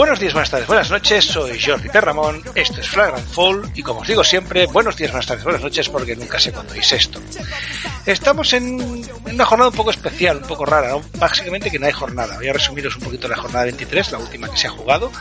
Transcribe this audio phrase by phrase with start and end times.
[0.00, 4.00] Buenos días, buenas tardes, buenas noches, soy Jordi Terramón, esto es Flagrant Fall y como
[4.00, 7.20] os digo siempre, buenos días, buenas tardes, buenas noches porque nunca sé cuándo es esto.
[8.06, 12.36] Estamos en una jornada un poco especial, un poco rara, básicamente que no hay jornada.
[12.36, 15.12] Voy a resumiros un poquito la jornada 23, la última que se ha jugado,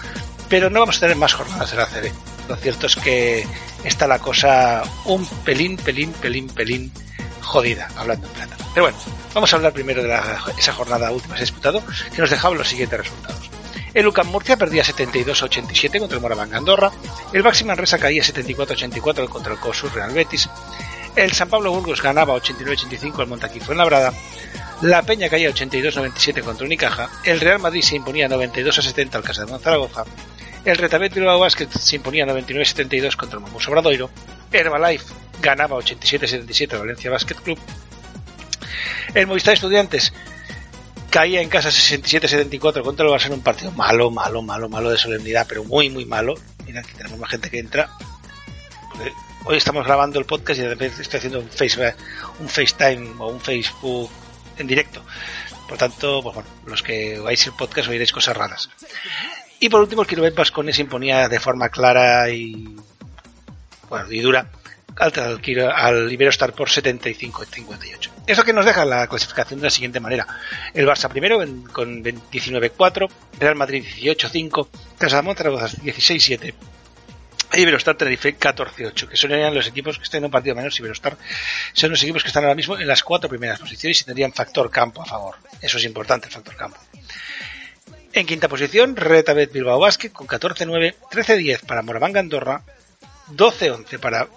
[0.47, 2.11] pero no vamos a tener más jornadas de la CB.
[2.47, 3.45] Lo cierto es que
[3.83, 6.89] está la cosa un pelín, pelín, pelín, pelín
[7.41, 8.55] jodida, hablando en plata.
[8.73, 8.97] Pero bueno,
[9.33, 10.17] vamos a hablar primero de
[10.57, 11.83] esa jornada última se ha disputado,
[12.15, 13.48] que nos dejaba los siguientes resultados.
[13.93, 16.91] El UCAM Murcia perdía 72-87 contra el Moraván Andorra.
[17.33, 20.49] El Baxi Manresa caía 74-84 contra el COSUR Real Betis.
[21.15, 24.13] El San Pablo Burgos ganaba 89-85 al Montaquí Fuenlabrada.
[24.81, 27.09] La Peña caía 82-97 contra Unicaja.
[27.25, 30.05] El Real Madrid se imponía 92-70 al Casa de Monzaragoza.
[30.63, 34.09] El Retabet Bilbao Basket se imponía 99-72 contra el Momus Obradoiro.
[34.51, 37.59] Herbalife ganaba 87-77 al Valencia Basket Club.
[39.13, 40.13] El Movistar Estudiantes
[41.09, 44.97] caía en casa 67-74 contra el Barça en un partido malo, malo, malo, malo de
[44.97, 46.35] solemnidad, pero muy, muy malo.
[46.65, 47.89] Mira, aquí tenemos más gente que entra.
[49.45, 51.95] Hoy estamos grabando el podcast y de repente estoy haciendo un, face,
[52.39, 54.09] un FaceTime o un Facebook
[54.57, 55.03] en directo.
[55.67, 58.69] Por tanto, pues bueno, los que vais el podcast oiréis cosas raras.
[59.59, 62.75] Y por último, el Kirubet Vascones imponía de forma clara y,
[63.89, 64.49] bueno, y dura
[64.97, 65.41] al,
[65.75, 68.09] al Iberostar por 75-58.
[68.27, 70.27] Eso que nos deja la clasificación de la siguiente manera.
[70.73, 71.39] El Barça primero
[71.71, 74.67] con 19-4, Real Madrid 18-5,
[74.97, 76.53] Casa de 16-7,
[77.53, 80.79] Iberostar Tenerife 14-8, que son los equipos que están en un partido menos.
[80.79, 81.17] Iberostar
[81.73, 84.69] son los equipos que están ahora mismo en las cuatro primeras posiciones y tendrían factor
[84.69, 85.35] campo a favor.
[85.59, 86.77] Eso es importante, el factor campo.
[88.13, 92.63] En quinta posición, Retabet Bilbao Basket con 14-9, 13-10 para Moravanga Andorra,
[93.35, 94.27] 12-11 para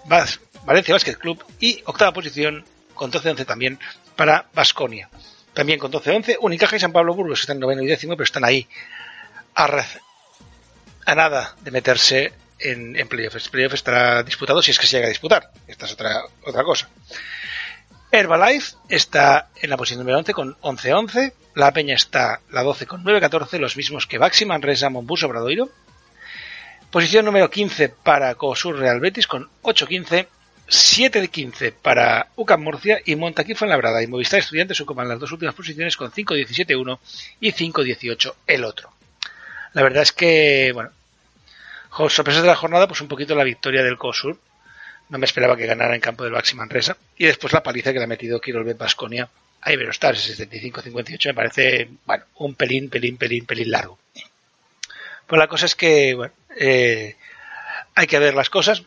[0.65, 3.79] Valencia Basket Club y octava posición con 12-11 también
[4.15, 5.09] para Basconia.
[5.53, 8.67] También con 12-11 Unicaja y San Pablo Burgos están noveno y décimo, pero están ahí
[9.55, 9.85] a,
[11.05, 13.49] a nada de meterse en, en playoffs.
[13.49, 15.51] Playoff estará disputado si es que se llega a disputar.
[15.67, 16.89] Esta es otra, otra cosa.
[18.11, 21.33] Herbalife está en la posición número 11 con 11-11.
[21.55, 25.69] La Peña está la 12 con 9-14, los mismos que Baxi, Manresa, Monbus, Obradoiro.
[26.93, 30.27] Posición número 15 para Cosur Real Betis con 8-15.
[30.67, 35.31] 7 de 15 para UCAM Murcia y Montaquí Labrada y Movistar Estudiantes ocupan las dos
[35.31, 36.99] últimas posiciones con 5-17-1
[37.39, 38.91] y 5-18 el otro.
[39.73, 40.91] La verdad es que, bueno,
[42.09, 44.37] sorpresas de la jornada, pues un poquito la victoria del COSUR.
[45.09, 46.95] No me esperaba que ganara en campo del Baxi Manresa.
[47.17, 49.27] Y después la paliza que le ha metido Kirolbet Basconia
[49.61, 51.25] a Iberostar, 75-58.
[51.25, 53.97] Me parece, bueno, un pelín, pelín, pelín, pelín largo.
[55.25, 57.15] Pues la cosa es que, bueno, eh,
[57.95, 58.83] hay que ver las cosas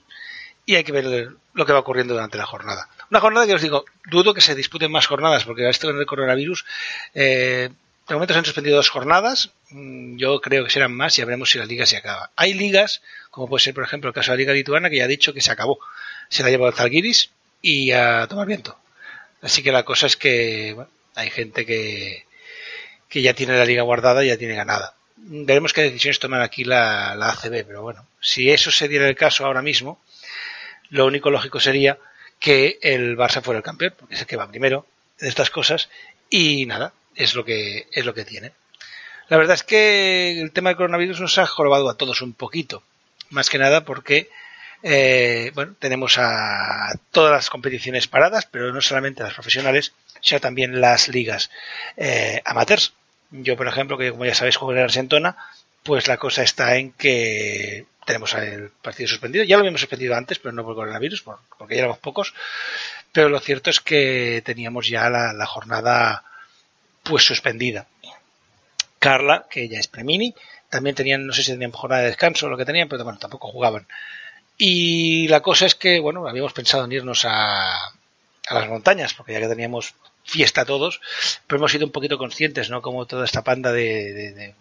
[0.64, 2.88] y hay que ver lo que va ocurriendo durante la jornada.
[3.10, 6.06] Una jornada que os digo, dudo que se disputen más jornadas, porque esto con el
[6.06, 6.64] coronavirus,
[7.14, 7.70] eh,
[8.08, 11.24] de momento se han suspendido dos jornadas, mm, yo creo que serán más y ya
[11.24, 12.30] veremos si la liga se acaba.
[12.36, 15.04] Hay ligas, como puede ser por ejemplo el caso de la Liga Lituana, que ya
[15.04, 15.78] ha dicho que se acabó.
[16.28, 17.30] Se la ha llevado al Zalgiris
[17.62, 18.76] y a tomar viento.
[19.42, 20.76] Así que la cosa es que
[21.14, 22.26] hay gente que,
[23.08, 24.94] que ya tiene la liga guardada y ya tiene ganada.
[25.16, 29.46] Veremos qué decisiones toman aquí la, ACB, pero bueno, si eso se diera el caso
[29.46, 30.00] ahora mismo,
[30.90, 31.98] lo único lógico sería
[32.38, 34.86] que el Barça fuera el campeón, porque es el que va primero
[35.18, 35.88] de estas cosas,
[36.28, 38.52] y nada, es lo que, es lo que tiene.
[39.28, 42.82] La verdad es que el tema del coronavirus nos ha jorobado a todos un poquito,
[43.30, 44.28] más que nada porque
[44.82, 50.80] eh, bueno, tenemos a todas las competiciones paradas, pero no solamente las profesionales, sino también
[50.80, 51.50] las ligas
[51.96, 52.92] eh, amateurs.
[53.30, 55.36] Yo, por ejemplo, que como ya sabéis juego en Argentona,
[55.82, 59.44] pues la cosa está en que tenemos el partido suspendido.
[59.44, 61.24] Ya lo habíamos suspendido antes, pero no por coronavirus,
[61.58, 62.34] porque ya éramos pocos.
[63.12, 66.24] Pero lo cierto es que teníamos ya la, jornada
[67.02, 67.86] pues suspendida.
[68.98, 70.34] Carla, que ya es premini,
[70.70, 73.18] también tenían, no sé si tenían jornada de descanso o lo que tenían, pero bueno,
[73.18, 73.86] tampoco jugaban.
[74.56, 79.32] Y la cosa es que, bueno, habíamos pensado en irnos a, a las montañas, porque
[79.32, 79.94] ya que teníamos
[80.26, 81.00] fiesta todos,
[81.46, 82.82] pero hemos sido un poquito conscientes, ¿no?
[82.82, 84.54] Como toda esta panda de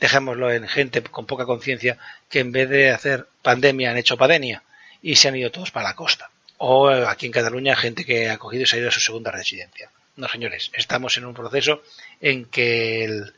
[0.00, 1.98] dejémoslo en gente con poca conciencia,
[2.28, 4.62] que en vez de hacer pandemia han hecho padenia
[5.02, 6.30] y se han ido todos para la costa.
[6.56, 9.30] O aquí en Cataluña gente que ha cogido y se ha ido a su segunda
[9.30, 9.90] residencia.
[10.16, 11.82] No, señores, estamos en un proceso
[12.20, 13.34] en que el,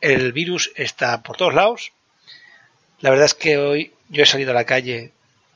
[0.00, 1.92] el virus está por todos lados.
[3.00, 5.12] La verdad es que hoy yo he salido a la calle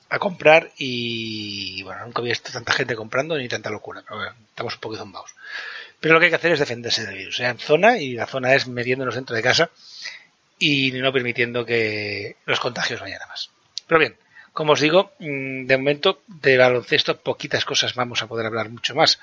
[0.08, 4.02] a comprar y bueno, nunca había visto tanta gente comprando ni tanta locura.
[4.06, 5.34] Pero estamos un poco zombados.
[6.00, 7.40] Pero lo que hay que hacer es defenderse del virus.
[7.40, 9.70] En zona y la zona es metiéndonos dentro de casa
[10.58, 13.50] y no permitiendo que los contagios vayan a más.
[13.86, 14.16] Pero bien,
[14.52, 18.94] como os digo, mm, de momento de baloncesto poquitas cosas vamos a poder hablar mucho
[18.94, 19.20] más,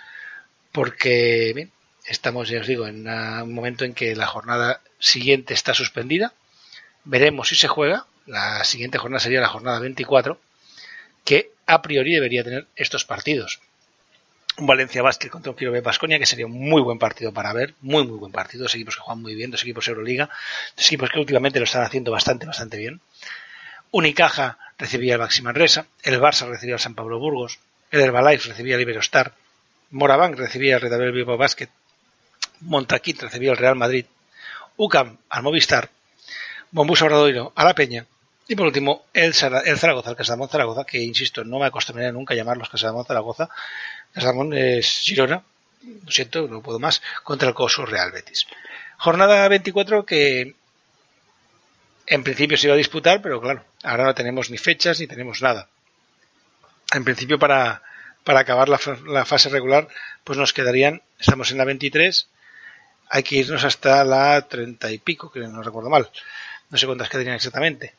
[0.72, 1.70] porque
[2.06, 6.34] estamos, ya os digo, en un momento en que la jornada siguiente está suspendida.
[7.04, 8.06] Veremos si se juega.
[8.26, 10.40] La siguiente jornada sería la jornada 24,
[11.24, 13.60] que a priori debería tener estos partidos.
[14.58, 17.74] Un Valencia Basket contra un Quiero Basconia, que sería un muy buen partido para ver,
[17.82, 20.30] muy muy buen partido, dos equipos que juegan muy bien, dos equipos Euroliga,
[20.76, 23.02] dos equipos que últimamente lo están haciendo bastante, bastante bien.
[23.90, 27.60] Unicaja recibía el Maxi Manresa, el Barça recibía el San Pablo Burgos,
[27.90, 29.34] el Herbalife recibía el Iberostar,
[29.92, 31.70] Morabank recibía el Redabel Vivo Basket,
[32.62, 34.06] Montaquit recibía el Real Madrid,
[34.78, 35.90] UCAM al Movistar,
[36.72, 38.08] Bombus Obradoiro a La Peña
[38.48, 42.38] y por último el, Zaragoza, el Casadamón Zaragoza, que insisto, no me acostumbré nunca a
[42.38, 43.50] llamarlos Casadamón Zaragoza,
[44.14, 45.44] Casadamón es Girona,
[46.06, 48.48] lo siento, no puedo más, contra el Coso Real Betis.
[48.98, 50.56] Jornada 24 que
[52.06, 55.42] en principio se iba a disputar, pero claro, ahora no tenemos ni fechas ni tenemos
[55.42, 55.70] nada.
[56.94, 57.82] En principio para,
[58.24, 59.88] para acabar la, la, fase regular,
[60.24, 62.28] pues nos quedarían, estamos en la 23,
[63.10, 66.10] hay que irnos hasta la 30 y pico, que no recuerdo mal.
[66.70, 67.94] No sé cuántas quedarían exactamente.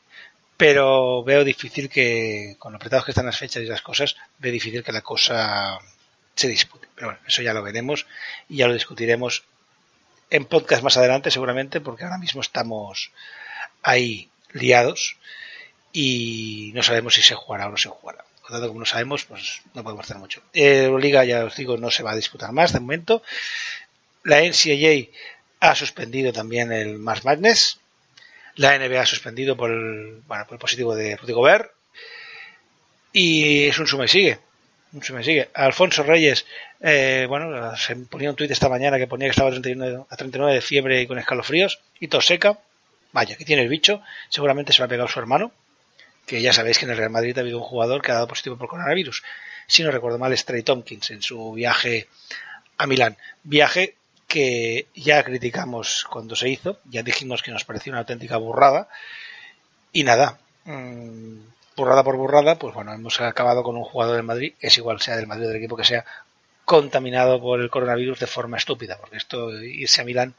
[0.56, 4.52] Pero veo difícil que, con lo apretados que están las fechas y las cosas, veo
[4.52, 5.78] difícil que la cosa
[6.34, 6.88] se dispute.
[6.94, 8.06] Pero bueno, eso ya lo veremos
[8.48, 9.44] y ya lo discutiremos
[10.30, 13.10] en podcast más adelante seguramente, porque ahora mismo estamos
[13.82, 15.16] ahí liados
[15.92, 18.24] y no sabemos si se jugará o no se jugará.
[18.48, 20.42] Tanto como no sabemos, pues no podemos hacer mucho.
[20.52, 23.22] Eh, Liga, ya os digo, no se va a disputar más de momento.
[24.22, 25.08] La NCAA
[25.60, 27.80] ha suspendido también el Mars Madness.
[28.56, 31.70] La NBA ha suspendido por el, bueno, por el positivo de Rudy Gobert.
[33.12, 34.38] Y es un suma y sigue.
[34.92, 35.50] Un suma y sigue.
[35.54, 36.46] Alfonso Reyes,
[36.80, 40.16] eh, bueno, se ponía un tuit esta mañana que ponía que estaba a 39, a
[40.16, 42.58] 39 de fiebre y con escalofríos y tos seca.
[43.12, 44.02] Vaya, que tiene el bicho.
[44.28, 45.52] Seguramente se lo ha pegado su hermano.
[46.26, 48.28] Que ya sabéis que en el Real Madrid ha habido un jugador que ha dado
[48.28, 49.22] positivo por coronavirus.
[49.66, 52.08] Si no recuerdo mal, es Trey Tompkins en su viaje
[52.78, 53.16] a Milán.
[53.42, 58.88] Viaje que ya criticamos cuando se hizo, ya dijimos que nos parecía una auténtica burrada,
[59.92, 61.38] y nada, mmm,
[61.76, 65.16] burrada por burrada, pues bueno, hemos acabado con un jugador del Madrid, es igual sea
[65.16, 66.04] del Madrid o del equipo que sea,
[66.64, 70.34] contaminado por el coronavirus de forma estúpida, porque esto, irse a Milán,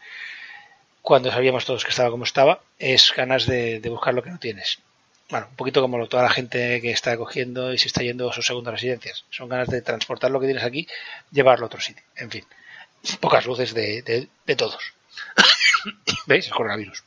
[1.01, 4.39] cuando sabíamos todos que estaba como estaba, es ganas de, de buscar lo que no
[4.39, 4.79] tienes.
[5.29, 8.33] Bueno, un poquito como toda la gente que está cogiendo y se está yendo a
[8.33, 9.25] sus segundas residencias.
[9.29, 10.87] Son ganas de transportar lo que tienes aquí,
[11.31, 12.03] llevarlo a otro sitio.
[12.15, 12.45] En fin
[13.19, 14.93] pocas luces de, de, todos.
[16.25, 16.47] ¿Veis?
[16.47, 17.03] El coronavirus.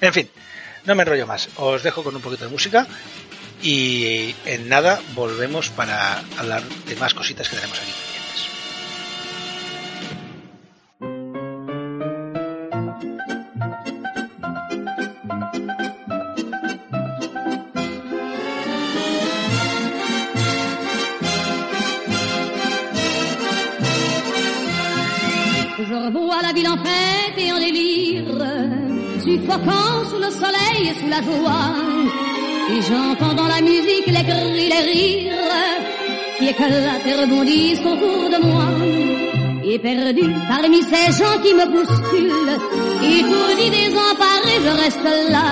[0.00, 0.30] En fin,
[0.84, 1.48] no me enrollo más.
[1.56, 2.86] Os dejo con un poquito de música
[3.62, 8.11] y en nada volvemos para hablar de más cositas que tenemos aquí.
[30.12, 31.72] Sous le soleil et sous la joie.
[32.72, 35.32] Et j'entends dans la musique les cris, les rires
[36.38, 38.68] qui éclatent et rebondissent autour de moi.
[39.64, 42.58] Et perdu parmi ces gens qui me bousculent,
[43.16, 45.48] étourdi, désemparé, je reste là.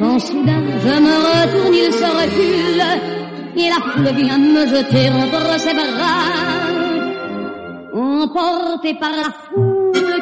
[0.00, 2.84] Quand soudain je me retourne, il se recule,
[3.56, 6.30] et la foule vient me jeter entre ses bras.
[7.94, 9.71] Emporté par la foule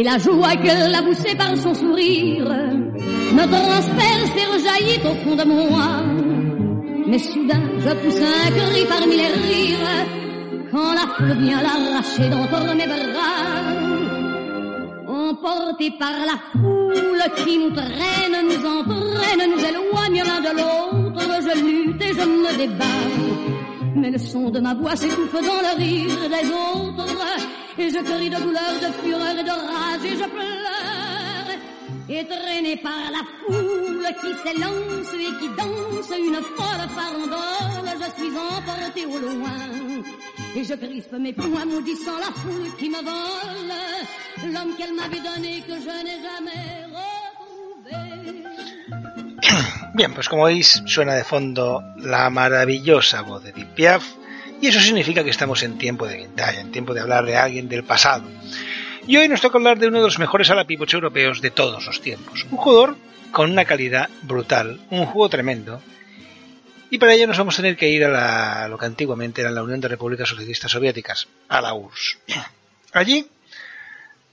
[0.00, 2.48] et la joie que l'a poussée par son sourire
[3.36, 5.88] me transperce et rejaillit au fond de moi.
[7.06, 10.06] Mais soudain, je pousse un cri parmi les rires
[10.70, 13.69] quand la foule vient l'arracher d'entre mes bras.
[15.30, 21.54] Emporté par la foule qui nous traîne, nous entraîne, nous éloigne l'un de l'autre, je
[21.64, 22.84] lutte et je me débat.
[23.94, 27.14] Mais le son de ma voix s'étouffe dans le rire des autres,
[27.78, 30.79] et je crie de douleur, de fureur et de rage, et je pleure.
[49.94, 54.04] Bien, pues como veis, suena de fondo la maravillosa voz de Deep Piaf,
[54.60, 57.68] y eso significa que estamos en tiempo de vintage, en tiempo de hablar de alguien
[57.68, 58.24] del pasado.
[59.06, 62.00] Y hoy nos toca hablar de uno de los mejores alapivots europeos de todos los
[62.00, 62.46] tiempos.
[62.50, 62.96] Un jugador
[63.32, 65.82] con una calidad brutal, un juego tremendo.
[66.90, 69.62] Y para ello nos vamos a tener que ir a lo que antiguamente era la
[69.62, 72.18] Unión de Repúblicas Socialistas Soviéticas, a la URSS.
[72.92, 73.26] Allí,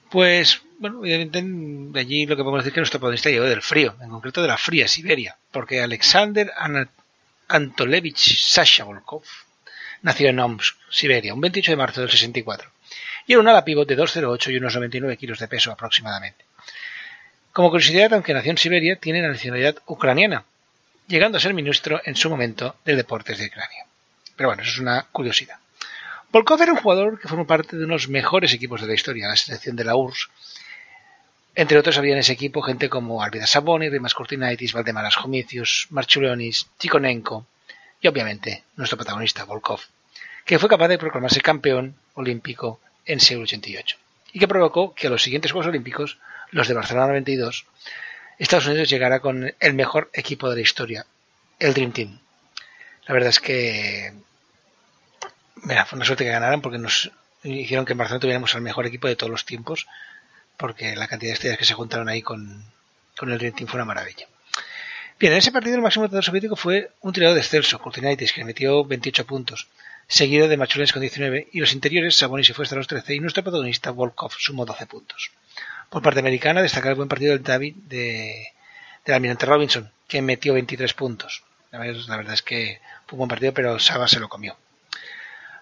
[0.09, 4.09] pues, bueno, evidentemente allí lo que podemos decir que nuestro protagonista llegó del frío, en
[4.09, 6.51] concreto de la fría Siberia, porque Alexander
[7.47, 8.85] Antolevich Sasha
[10.01, 12.71] nació en Omsk, Siberia, un 28 de marzo del 64,
[13.27, 16.45] y era un ala pivot de 2,08 y unos 99 kilos de peso aproximadamente.
[17.51, 20.45] Como curiosidad, aunque nació en Siberia, tiene la nacionalidad ucraniana,
[21.07, 23.85] llegando a ser ministro en su momento de Deportes de Ucrania.
[24.35, 25.57] Pero bueno, eso es una curiosidad.
[26.31, 29.35] Volkov era un jugador que formó parte de unos mejores equipos de la historia, la
[29.35, 30.29] selección de la URSS.
[31.55, 36.67] Entre otros había en ese equipo gente como Arvidas Saboni, Rimas Kurtinaitis, Valdemaras Jomicius, Marchulionis,
[36.77, 37.47] Tikonenko
[37.99, 39.81] y obviamente nuestro protagonista, Volkov,
[40.45, 43.97] que fue capaz de proclamarse campeón olímpico en Seúl 88
[44.33, 46.19] y que provocó que a los siguientes Juegos Olímpicos,
[46.51, 47.65] los de Barcelona 92,
[48.37, 51.05] Estados Unidos llegara con el mejor equipo de la historia,
[51.59, 52.19] el Dream Team.
[53.07, 54.13] La verdad es que
[55.63, 57.11] mira, fue una suerte que ganaran porque nos
[57.43, 59.87] hicieron que en Barcelona tuviéramos el mejor equipo de todos los tiempos,
[60.57, 62.63] porque la cantidad de estrellas que se juntaron ahí con,
[63.21, 64.27] el Dream Team fue una maravilla.
[65.19, 68.43] Bien, en ese partido el máximo anotador soviético fue un tirador de Celso, Kurtinaitis, que
[68.43, 69.67] metió 28 puntos,
[70.07, 73.19] seguido de Machulenes con 19, y los interiores, Sabonis y fue hasta los 13, y
[73.19, 75.31] nuestro protagonista, Volkov, sumó 12 puntos.
[75.89, 78.53] Por parte americana, destacar el buen partido del David de,
[79.05, 81.43] del almirante Robinson, que metió 23 puntos.
[81.71, 84.57] La verdad, es que fue un buen partido, pero Saba se lo comió.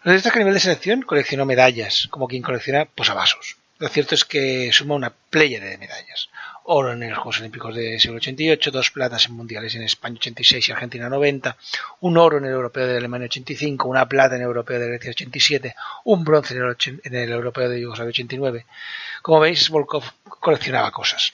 [0.03, 3.57] Lo que a nivel de selección coleccionó medallas, como quien colecciona posavasos.
[3.79, 6.29] Lo cierto es que suma una playa de medallas.
[6.67, 10.67] Oro en los Juegos Olímpicos de siglo 88, dos platas en mundiales en España 86
[10.67, 11.55] y Argentina 90,
[12.01, 15.11] un oro en el Europeo de Alemania 85, una plata en el Europeo de Grecia
[15.11, 18.65] 87, un bronce en el, en el Europeo de Yugoslavia 89.
[19.21, 21.33] Como veis, Volkov coleccionaba cosas.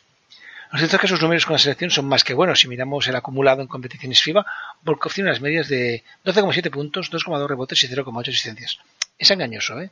[0.72, 2.60] Lo cierto es que sus números con la selección son más que buenos.
[2.60, 4.46] Si miramos el acumulado en competiciones FIBA,
[4.84, 8.80] Volkov tiene unas medias de 12,7 puntos, 2,2 rebotes y 0,8 asistencias.
[9.18, 9.92] Es engañoso, ¿eh?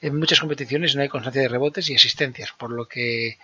[0.00, 3.38] En muchas competiciones no hay constancia de rebotes y asistencias, por lo que,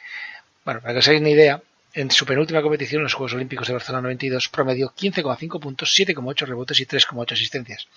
[0.69, 1.63] bueno, para que os hagáis una idea,
[1.95, 6.81] en su penúltima competición, los Juegos Olímpicos de Barcelona 92, promedió 15,5 puntos, 7,8 rebotes
[6.81, 7.89] y 3,8 asistencias.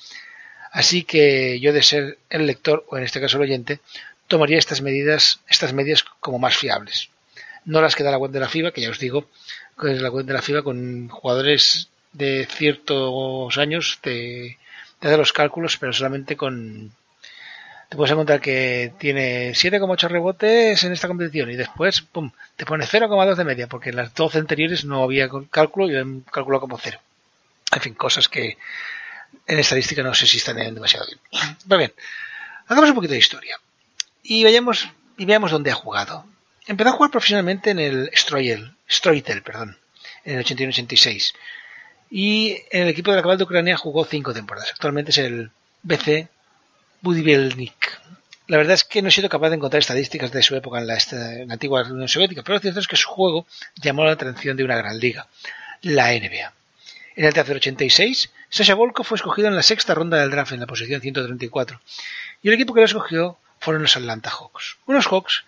[0.72, 3.82] Así que yo de ser el lector, o en este caso el oyente,
[4.28, 7.10] tomaría estas medidas, estas medias como más fiables
[7.66, 9.28] no las queda la web de la FIBA, que ya os digo,
[9.80, 14.58] que es la web de la FIBA con jugadores de ciertos años, te,
[15.00, 16.92] te los cálculos, pero solamente con...
[17.92, 22.86] Te puedes encontrar que tiene 7,8 rebotes en esta competición y después, pum, te pone
[22.86, 26.78] 0,2 de media, porque en las 12 anteriores no había cálculo y han calculado como
[26.78, 27.02] cero.
[27.76, 28.58] En fin, cosas que
[29.46, 31.20] en estadística no sé si están demasiado bien.
[31.66, 31.94] Muy bien,
[32.68, 33.60] hagamos un poquito de historia
[34.24, 36.26] y vayamos y veamos dónde ha jugado.
[36.68, 39.78] Empezó a jugar profesionalmente en el Stroitel, perdón,
[40.24, 41.34] en el 81-86.
[42.10, 44.72] Y en el equipo de la Cabal de Ucrania jugó cinco temporadas.
[44.72, 45.52] Actualmente es el
[45.84, 46.30] BC
[47.02, 48.00] Budivelnik.
[48.48, 50.88] La verdad es que no he sido capaz de encontrar estadísticas de su época en
[50.88, 54.12] la, en la antigua Unión Soviética, pero lo cierto es que su juego llamó la
[54.12, 55.28] atención de una gran liga,
[55.82, 56.54] la NBA.
[57.16, 60.60] En el tercer 86, Sasha Volkov fue escogido en la sexta ronda del draft en
[60.60, 61.82] la posición 134,
[62.44, 64.78] y el equipo que lo escogió fueron los Atlanta Hawks.
[64.86, 65.44] Unos Hawks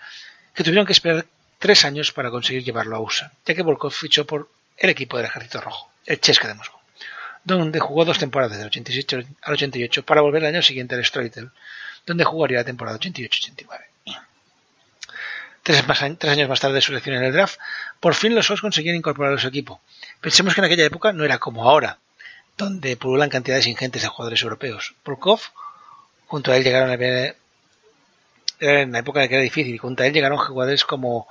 [0.53, 1.25] que tuvieron que esperar
[1.59, 5.27] tres años para conseguir llevarlo a USA, ya que Volkov fichó por el equipo del
[5.27, 6.77] Ejército Rojo, el Chesca de Moscú,
[7.43, 11.51] donde jugó dos temporadas del 87 al 88 para volver al año siguiente al Stroitel,
[12.05, 13.67] donde jugaría la temporada 88-89.
[15.63, 15.83] Tres,
[16.29, 17.57] años más tarde de su elección en el draft,
[18.01, 19.79] por fin los Sox conseguían incorporarlo a su equipo.
[20.19, 21.99] Pensemos que en aquella época no era como ahora,
[22.57, 24.93] donde pululan cantidades ingentes de jugadores europeos.
[25.05, 25.39] Volkov,
[26.27, 26.97] junto a él llegaron a
[28.63, 29.75] era en la época de que era difícil.
[29.75, 31.27] Y contra él llegaron jugadores como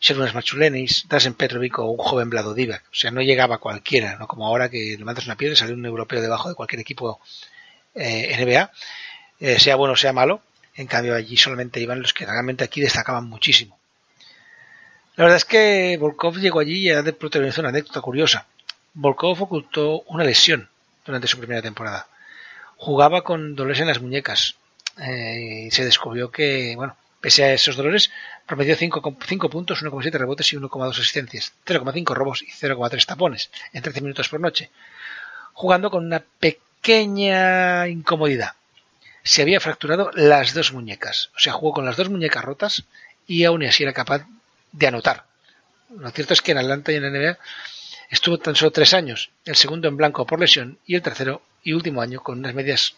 [0.00, 2.82] Sherman Machulenis, Dasen Petrovic o un joven Vlado Divac.
[2.84, 5.72] O sea, no llegaba cualquiera, no como ahora que le mandas una piedra y sale
[5.72, 7.20] un europeo debajo de cualquier equipo
[7.94, 8.70] eh, NBA,
[9.40, 10.40] eh, sea bueno o sea malo.
[10.74, 13.78] En cambio, allí solamente iban los que realmente aquí destacaban muchísimo.
[15.16, 18.46] La verdad es que Volkov llegó allí y ha de protagonizar una anécdota curiosa.
[18.92, 20.68] Volkov ocultó una lesión
[21.06, 22.06] durante su primera temporada.
[22.76, 24.56] Jugaba con dolores en las muñecas,
[24.98, 28.10] eh, y se descubrió que, bueno, pese a esos dolores,
[28.46, 29.02] promedió 5,
[29.50, 34.40] puntos, 1,7 rebotes y 1,2 asistencias, 0,5 robos y 0,3 tapones en 13 minutos por
[34.40, 34.70] noche,
[35.52, 38.52] jugando con una pequeña incomodidad.
[39.22, 42.84] Se había fracturado las dos muñecas, o sea, jugó con las dos muñecas rotas
[43.26, 44.26] y aún así era capaz
[44.72, 45.24] de anotar.
[45.90, 47.38] Lo cierto es que en Atlanta y en la NBA
[48.08, 51.72] Estuvo tan solo tres años, el segundo en blanco por lesión y el tercero y
[51.72, 52.94] último año con unas medias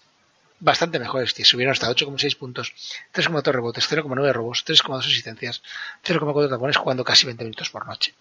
[0.61, 2.73] bastante mejores, que subieron hasta 8,6 puntos,
[3.15, 5.63] 3,2 rebotes, 0,9 robos, 3,2 asistencias,
[6.05, 8.15] 0,4 tapones jugando casi 20 minutos por noche.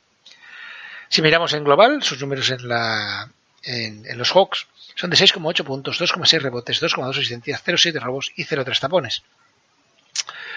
[1.09, 3.29] Si miramos en global, sus números en, la,
[3.63, 8.45] en, en los Hawks son de 6,8 puntos, 2,6 rebotes, 2,2 asistencias, 0,7 robos y
[8.45, 9.23] 0,3 tapones.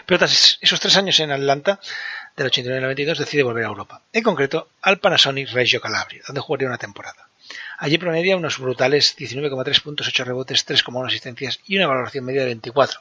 [0.06, 1.78] Pero tras esos tres años en Atlanta,
[2.36, 4.02] del 89 al 92, decide volver a Europa.
[4.12, 7.29] En concreto, al Panasonic Reggio Calabria, donde jugaría una temporada.
[7.80, 12.48] Allí promedia unos brutales 19,3 puntos, 8 rebotes, 3,1 asistencias y una valoración media de
[12.48, 13.00] 24.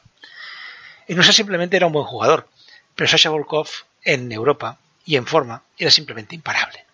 [1.10, 2.48] Y no sé simplemente era un buen jugador,
[2.96, 3.68] pero Sasha Volkov
[4.06, 6.86] en Europa y en forma era simplemente imparable.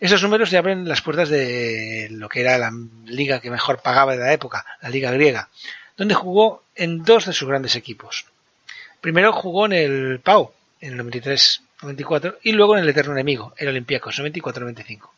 [0.00, 2.72] Esos números le abren las puertas de lo que era la
[3.04, 5.48] liga que mejor pagaba de la época, la liga griega,
[5.96, 8.26] donde jugó en dos de sus grandes equipos.
[9.00, 13.68] Primero jugó en el Pau, en el 93-94, y luego en el eterno enemigo, el
[13.68, 15.08] Olympiacos, 94-95.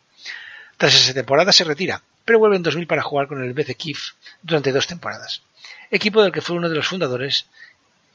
[0.76, 3.76] Tras esa temporada se retira, pero vuelve en 2000 para jugar con el BC
[4.43, 5.43] durante dos temporadas.
[5.91, 7.47] Equipo del que fue uno de los fundadores,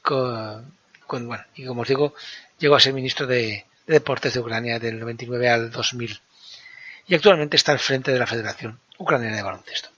[0.02, 0.74] con,
[1.08, 2.14] bueno, y como os digo,
[2.60, 6.20] llegó a ser ministro de, de Deportes de Ucrania del 99 al 2000
[7.08, 9.90] y actualmente está al frente de la Federación Ucraniana de Baloncesto.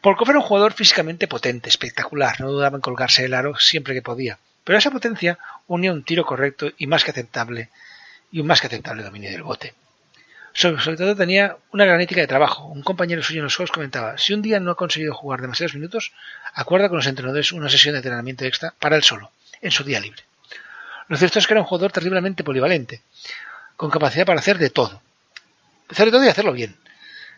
[0.00, 4.02] Polkov era un jugador físicamente potente, espectacular, no dudaba en colgarse el aro siempre que
[4.02, 5.38] podía, pero esa potencia
[5.68, 7.70] unía un tiro correcto y más que aceptable
[8.32, 9.74] y un más que aceptable dominio del bote.
[10.54, 12.66] Sobre, todo tenía una gran ética de trabajo.
[12.66, 15.74] Un compañero suyo en los juegos comentaba, si un día no ha conseguido jugar demasiados
[15.74, 16.12] minutos,
[16.54, 20.00] acuerda con los entrenadores una sesión de entrenamiento extra para él solo, en su día
[20.00, 20.22] libre.
[21.08, 23.02] Lo cierto es que era un jugador terriblemente polivalente,
[23.76, 25.02] con capacidad para hacer de todo.
[25.90, 26.76] Hacer de todo y hacerlo bien.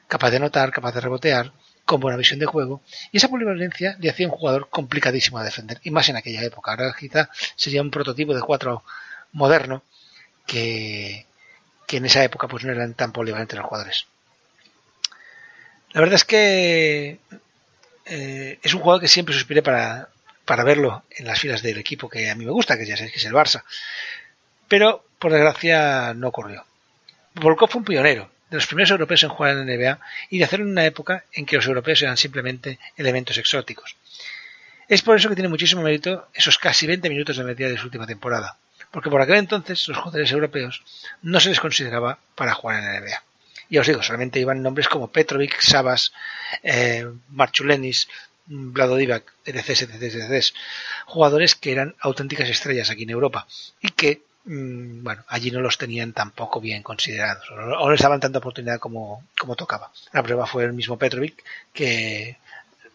[0.09, 1.53] Capaz de anotar, capaz de rebotear,
[1.85, 5.81] con buena visión de juego, y esa polivalencia le hacía un jugador complicadísimo a defender,
[5.83, 6.73] y más en aquella época.
[6.73, 8.83] Ahora quizá sería un prototipo de cuatro
[9.33, 9.83] moderno
[10.47, 11.27] que,
[11.87, 14.07] que en esa época pues no eran tan polivalentes los jugadores.
[15.93, 17.19] La verdad es que
[18.07, 20.09] eh, es un jugador que siempre suspiré para,
[20.45, 23.13] para verlo en las filas del equipo que a mí me gusta, que ya sabéis
[23.13, 23.63] que es el Barça.
[24.69, 26.65] Pero, por desgracia, no ocurrió.
[27.35, 29.99] Volkov fue un pionero, de los primeros europeos en jugar en la NBA
[30.31, 33.97] y de hacerlo en una época en que los europeos eran simplemente elementos exóticos.
[34.89, 37.87] Es por eso que tiene muchísimo mérito esos casi 20 minutos de media de su
[37.87, 38.59] última temporada,
[38.95, 40.85] porque por aquel entonces los jugadores europeos
[41.21, 43.23] no se les consideraba para jugar en la NBA.
[43.69, 46.13] Y os digo, solamente iban nombres como Petrovic, Sabas,
[46.63, 48.07] eh, Marchulenis,
[48.47, 50.45] Vlado Divac, etc, etc,
[51.07, 53.49] jugadores que eran auténticas estrellas aquí en Europa
[53.81, 58.39] y que mmm, bueno, allí no los tenían tampoco bien considerados, o les daban tanta
[58.39, 59.91] oportunidad como, como tocaba.
[60.13, 62.37] La prueba fue el mismo Petrovic, que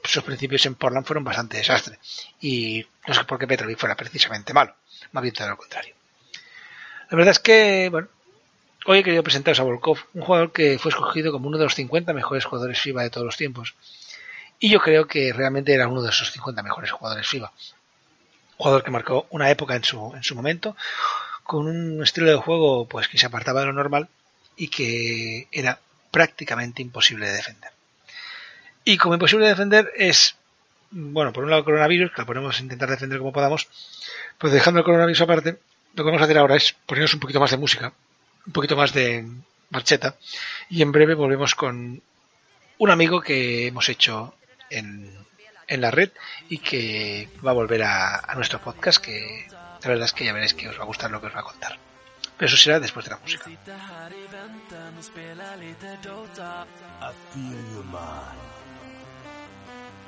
[0.01, 1.99] sus principios en Portland fueron bastante desastre.
[2.39, 4.73] Y no sé por qué Petrovic fuera precisamente malo,
[5.12, 5.95] más bien todo lo contrario.
[7.10, 8.08] La verdad es que, bueno,
[8.86, 11.76] hoy he querido presentaros a Volkov, un jugador que fue escogido como uno de los
[11.76, 13.76] 50 mejores jugadores FIBA de todos los tiempos.
[14.60, 17.52] Y yo creo que realmente era uno de esos 50 mejores jugadores FIBA.
[18.58, 20.76] Jugador que marcó una época en su, en su momento,
[21.43, 24.10] con un estilo de juego pues que se apartaba de lo normal
[24.56, 25.80] y que era
[26.12, 27.72] prácticamente imposible de defender.
[28.84, 30.36] Y como imposible de defender es,
[30.91, 33.67] bueno, por un lado el coronavirus, que lo podemos intentar defender como podamos,
[34.38, 35.60] pues dejando el coronavirus aparte,
[35.95, 37.93] lo que vamos a hacer ahora es ponernos un poquito más de música,
[38.45, 39.25] un poquito más de
[39.69, 40.15] marcheta,
[40.69, 42.02] y en breve volvemos con
[42.78, 44.34] un amigo que hemos hecho
[44.69, 45.13] en,
[45.67, 46.12] en la red
[46.47, 50.34] y que va a volver a, a nuestro podcast que la verdad es que ya
[50.34, 51.78] veréis que os va a gustar lo que os va a contar.
[52.38, 53.45] Pero eso será después de la música.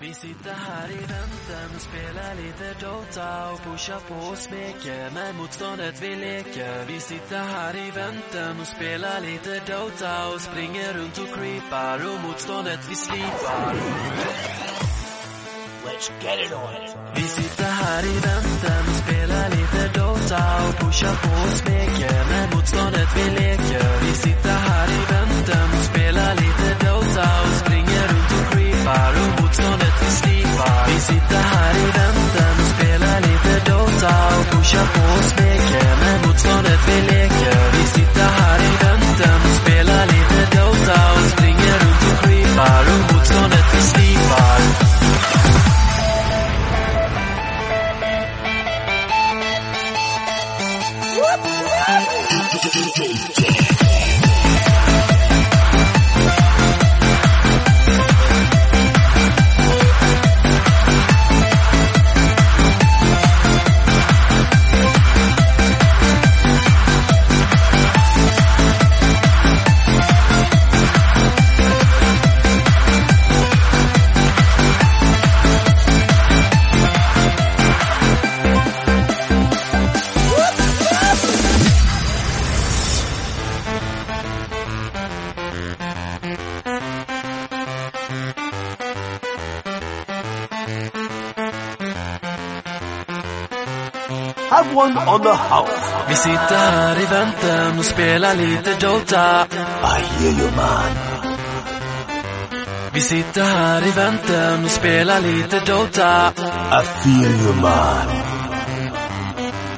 [0.02, 6.02] Vi sitter här i väntan spelar lite Dota och pushar på och smeker med motståndet
[6.02, 6.86] vi leker.
[6.88, 12.20] Vi sitter här i väntan och spelar lite Dota och springer runt och creepar och
[12.22, 13.74] motståndet vi slipar.
[15.86, 17.14] Let's get it on.
[17.16, 22.56] Vi sitter här i väntan och spelar lite Dota och pushar på och smeker med
[22.56, 24.00] motståndet vi leker.
[24.06, 25.01] Vi sitter här i
[34.72, 35.96] میشه حوز بگه.
[36.02, 36.38] من بود
[95.08, 95.72] on the house.
[96.10, 99.48] Vi sitter här i väntan och spelar lite Dota.
[99.84, 100.92] I hear you, man.
[102.94, 106.34] Vi sitter här i väntan och spelar lite Dota.
[106.72, 108.08] I feel you, man.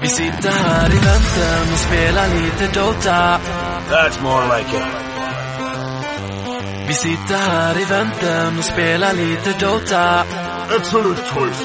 [0.01, 3.39] Vi sitter här i väntan och spelar lite Dota.
[3.89, 4.83] That's more like it.
[6.87, 10.23] Vi sitter här i väntan och spelar lite Dota.
[10.75, 11.62] Excellent choice.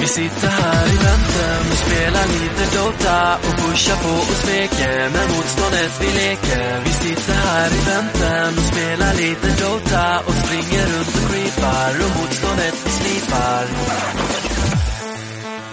[0.00, 5.26] Vi sitter här i väntan och spelar lite Dota och pushar på och smeker med
[5.34, 6.80] motståndet vi leker.
[6.84, 12.12] Vi sitter här i väntan och spelar lite Dota och springer runt och creepar och
[12.18, 13.64] motståndet vi slipar.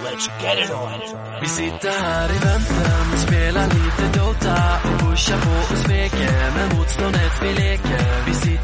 [0.06, 1.00] Let's get it on.
[1.42, 6.76] Vi sitter här i väntan och spelar lite Dota och pushar på och smeker med
[6.78, 8.26] motståndet vi leker.
[8.28, 8.57] Vi sitter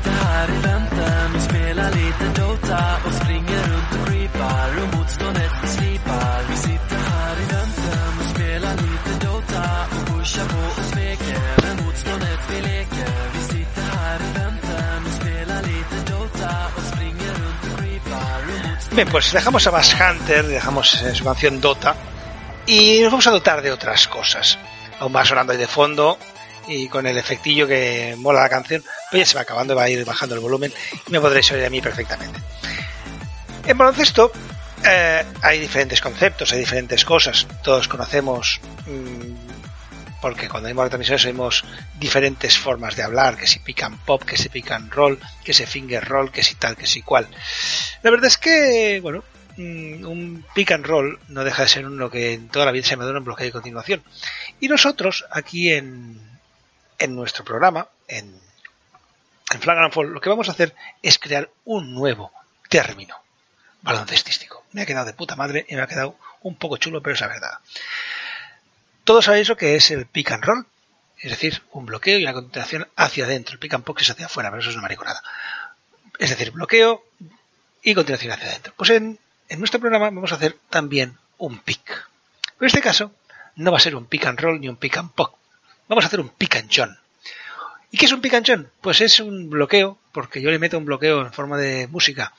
[18.95, 21.95] Bien, pues dejamos a Bass Hunter, dejamos su canción Dota
[22.67, 24.59] y nos vamos a dotar de otras cosas.
[24.99, 26.19] Aún va sonando ahí de fondo
[26.67, 29.89] y con el efectillo que mola la canción, pues ya se va acabando, va a
[29.89, 30.71] ir bajando el volumen
[31.07, 32.39] y me podréis oír a mí perfectamente.
[33.65, 34.31] En baloncesto
[34.85, 37.47] eh, hay diferentes conceptos, hay diferentes cosas.
[37.63, 39.42] Todos conocemos, mm,
[40.23, 41.65] porque cuando vemos la transmisión oímos
[41.99, 46.01] diferentes formas de hablar, que si pican pop, que si pican roll, que si finger
[46.01, 47.27] roll, que si tal, que si cual.
[48.03, 49.21] La verdad es que, bueno,
[49.57, 52.85] mm, un pick and roll no deja de ser uno que en toda la vida
[52.85, 54.01] se me da un bloqueo de continuación.
[54.61, 56.17] Y nosotros, aquí en,
[56.99, 58.33] en nuestro programa, en,
[59.53, 62.31] en Flagrant Fall, lo que vamos a hacer es crear un nuevo
[62.69, 63.17] término
[63.81, 64.63] baloncestístico.
[64.71, 67.19] Me ha quedado de puta madre y me ha quedado un poco chulo, pero es
[67.19, 67.59] la verdad.
[69.03, 70.65] Todos sabéis lo que es el pick and roll,
[71.19, 73.53] es decir, un bloqueo y una continuación hacia adentro.
[73.53, 75.21] El pick and pop es hacia afuera, pero eso es una mariconada.
[76.19, 77.03] Es decir, bloqueo
[77.81, 78.73] y continuación hacia adentro.
[78.77, 79.19] Pues en,
[79.57, 81.83] nuestro programa vamos a hacer también un pick.
[81.85, 83.11] Pero en este caso
[83.55, 85.35] no va a ser un pick and roll ni un pick and pop.
[85.89, 86.97] Vamos a hacer un pick and john.
[87.91, 88.71] ¿Y qué es un pick and john?
[88.79, 92.33] Pues es un bloqueo, porque yo le meto un bloqueo en forma de música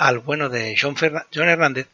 [0.00, 0.96] al bueno de John,
[1.30, 1.86] Hernández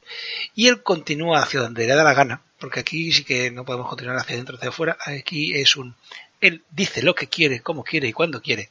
[0.55, 3.89] y él continúa hacia donde le da la gana, porque aquí sí que no podemos
[3.89, 5.97] continuar hacia adentro hacia afuera, aquí es un
[6.41, 8.71] él dice lo que quiere, cómo quiere y cuándo quiere,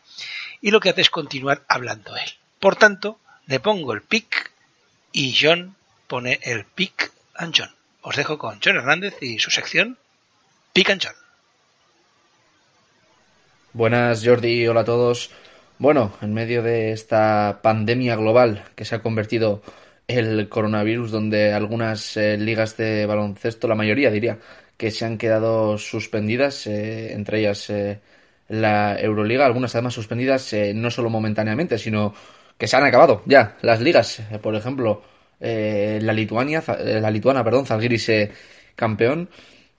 [0.62, 2.32] y lo que hace es continuar hablando él.
[2.60, 4.52] Por tanto, le pongo el pick
[5.12, 5.76] y John
[6.08, 7.76] pone el pick and John.
[8.02, 9.98] Os dejo con John Hernández y su sección
[10.72, 11.16] Pick and John.
[13.74, 15.32] Buenas Jordi, hola a todos.
[15.78, 19.62] Bueno, en medio de esta pandemia global que se ha convertido
[20.08, 24.40] el coronavirus, donde algunas eh, ligas de baloncesto, la mayoría diría,
[24.78, 28.00] que se han quedado suspendidas, eh, entre ellas eh,
[28.48, 32.14] la Euroliga, algunas además suspendidas eh, no solo momentáneamente, sino
[32.58, 34.20] que se han acabado ya las ligas.
[34.20, 35.04] Eh, por ejemplo,
[35.40, 38.10] la Lituania, la lituana, perdón, Zalgiris
[38.76, 39.30] campeón.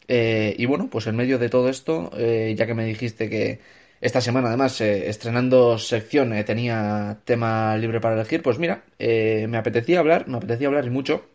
[0.06, 3.58] Y bueno, pues en medio de todo esto, ya que me dijiste que
[4.00, 9.46] esta semana además eh, estrenando sección eh, tenía tema libre para elegir, pues mira, eh,
[9.48, 11.26] me apetecía hablar, me apetecía hablar y mucho,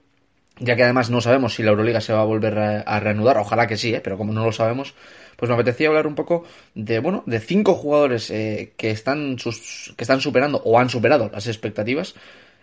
[0.60, 3.68] ya que además no sabemos si la Euroliga se va a volver a, reanudar, ojalá
[3.68, 4.94] que sí, eh, pero como no lo sabemos,
[5.38, 6.44] pues me apetecía hablar un poco
[6.76, 11.48] de, bueno, de cinco jugadores que están sus, que están superando o han superado las
[11.48, 12.16] expectativas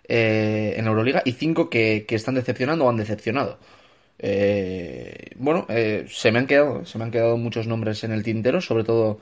[0.07, 3.59] en la Euroliga y cinco que, que están decepcionando o han decepcionado.
[4.21, 8.23] Eh, bueno, eh, se me han quedado, se me han quedado muchos nombres en el
[8.23, 9.19] tintero, sobre todo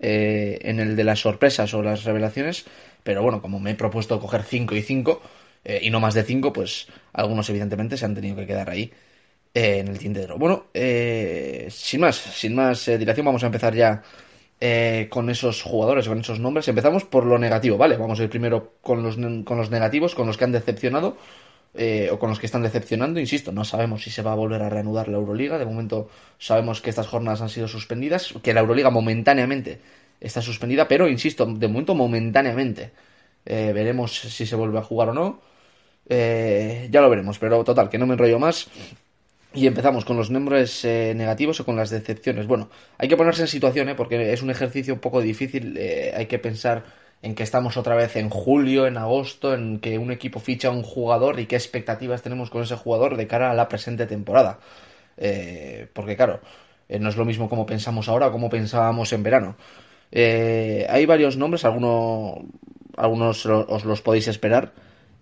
[0.00, 2.66] eh, en el de las sorpresas o las revelaciones,
[3.02, 5.22] pero bueno, como me he propuesto coger 5 y 5
[5.64, 8.92] eh, y no más de 5, pues algunos evidentemente se han tenido que quedar ahí
[9.52, 10.38] eh, en el tintero.
[10.38, 14.02] Bueno, eh, sin más, sin más eh, dilación, vamos a empezar ya
[15.08, 16.68] con esos jugadores, con esos nombres.
[16.68, 17.96] Empezamos por lo negativo, ¿vale?
[17.96, 21.16] Vamos a ir primero con los, con los negativos, con los que han decepcionado
[21.74, 23.20] eh, o con los que están decepcionando.
[23.20, 25.58] Insisto, no sabemos si se va a volver a reanudar la Euroliga.
[25.58, 29.80] De momento sabemos que estas jornadas han sido suspendidas, que la Euroliga momentáneamente
[30.20, 32.92] está suspendida, pero insisto, de momento momentáneamente.
[33.46, 35.40] Eh, veremos si se vuelve a jugar o no.
[36.08, 38.68] Eh, ya lo veremos, pero total, que no me enrollo más.
[39.52, 42.46] Y empezamos con los nombres eh, negativos o con las decepciones.
[42.46, 43.94] Bueno, hay que ponerse en situación, ¿eh?
[43.96, 45.76] porque es un ejercicio un poco difícil.
[45.76, 46.84] eh, hay que pensar
[47.22, 50.70] en que estamos otra vez en julio, en agosto, en que un equipo ficha a
[50.70, 54.58] un jugador y qué expectativas tenemos con ese jugador de cara a la presente temporada.
[55.16, 56.40] Eh, porque claro,
[56.88, 59.56] eh, no es lo mismo como pensamos ahora como pensábamos en verano.
[60.12, 62.46] Eh, hay varios nombres, alguno-
[62.96, 64.72] algunos os los podéis esperar.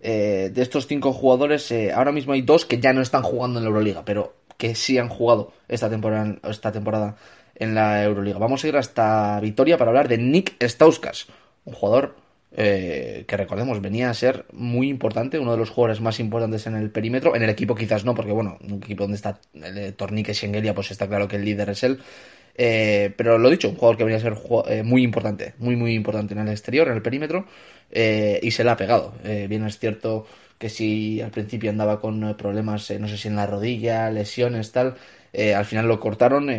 [0.00, 3.58] Eh, de estos cinco jugadores, eh, ahora mismo hay dos que ya no están jugando
[3.58, 7.16] en la Euroliga, pero que sí han jugado esta temporada, esta temporada
[7.56, 8.38] en la Euroliga.
[8.38, 11.26] Vamos a ir hasta Vitoria para hablar de Nick Stauskas,
[11.68, 12.16] un jugador
[12.50, 16.76] eh, que recordemos venía a ser muy importante, uno de los jugadores más importantes en
[16.76, 20.32] el perímetro, en el equipo quizás no, porque bueno, un equipo donde está el Tornique
[20.32, 22.00] Schengelia, pues está claro que el líder es él.
[22.60, 24.36] Eh, pero lo dicho, un jugador que venía a ser
[24.68, 27.46] eh, muy importante, muy muy importante en el exterior, en el perímetro,
[27.90, 29.14] y se le ha pegado.
[29.48, 30.26] bien es cierto
[30.58, 34.96] que si al principio andaba con problemas, no sé si en la rodilla, lesiones, tal,
[35.54, 36.50] al final lo cortaron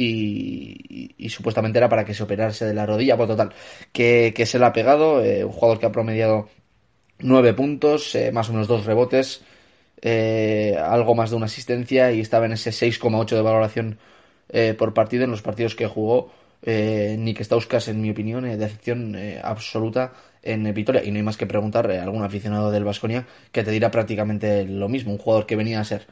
[0.00, 3.52] y, supuestamente era para que se operase de la rodilla, pues total,
[3.92, 6.48] que, se le ha pegado, eh, un jugador que ha promediado
[7.20, 9.42] 9 puntos, eh, más o menos dos rebotes,
[10.02, 13.98] eh, algo más de una asistencia y estaba en ese 6,8 de valoración
[14.78, 16.32] por partido en los partidos que jugó
[16.66, 21.04] Nick Stauskas, en mi opinión, decepción absoluta en Vitoria.
[21.04, 24.64] Y no hay más que preguntar a algún aficionado del Vasconia que te dirá prácticamente
[24.64, 26.08] lo mismo, un jugador que venía a ser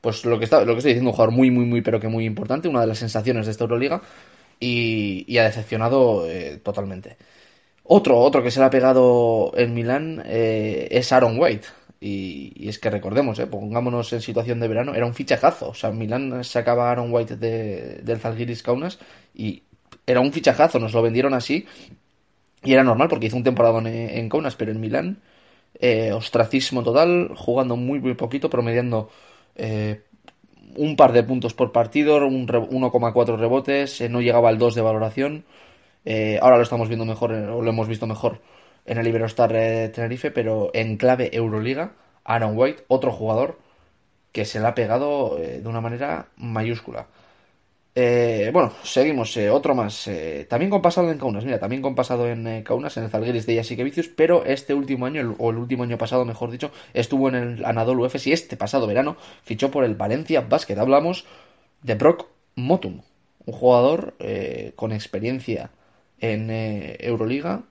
[0.00, 2.08] pues lo que, está, lo que estoy diciendo, un jugador muy, muy, muy, pero que
[2.08, 4.02] muy importante, una de las sensaciones de esta Euroliga
[4.60, 7.16] y, ha decepcionado eh, totalmente.
[7.84, 11.68] Otro, otro que se le ha pegado en Milán eh, es Aaron White.
[12.00, 15.70] Y, es que recordemos, eh, pongámonos en situación de verano, era un fichajazo.
[15.70, 18.98] O sea, Milán sacaba Aaron White de, del Zalgiris Kaunas
[19.34, 19.62] y
[20.06, 21.66] era un fichajazo, nos lo vendieron así.
[22.62, 25.18] Y era normal porque hizo un temporada en, en Kaunas, pero en Milán,
[26.14, 29.10] ostracismo total, jugando muy, muy poquito, promediando
[29.56, 30.02] eh,
[30.76, 35.44] un par de puntos por partido, 1,4 rebotes, eh, no llegaba al 2 de valoración.
[36.04, 38.40] Eh, ahora lo estamos viendo mejor, o lo hemos visto mejor
[38.84, 39.50] en el Iberostar
[39.92, 41.92] Tenerife, pero en clave Euroliga,
[42.24, 43.58] Aaron White, otro jugador
[44.32, 47.08] que se le ha pegado de una manera mayúscula.
[47.98, 50.06] Eh, bueno, seguimos, eh, otro más.
[50.06, 53.46] Eh, también con pasado en Kaunas, mira, también con pasado en Kaunas, en el Zalgiris
[53.46, 57.36] de Yasikevicius, pero este último año, o el último año pasado, mejor dicho, estuvo en
[57.36, 60.76] el Anadolu Efes y este pasado verano fichó por el Valencia Basket.
[60.76, 61.24] Hablamos
[61.82, 63.00] de Brock Motum,
[63.46, 64.14] un jugador
[64.76, 65.70] con experiencia
[66.20, 67.62] en Euroliga.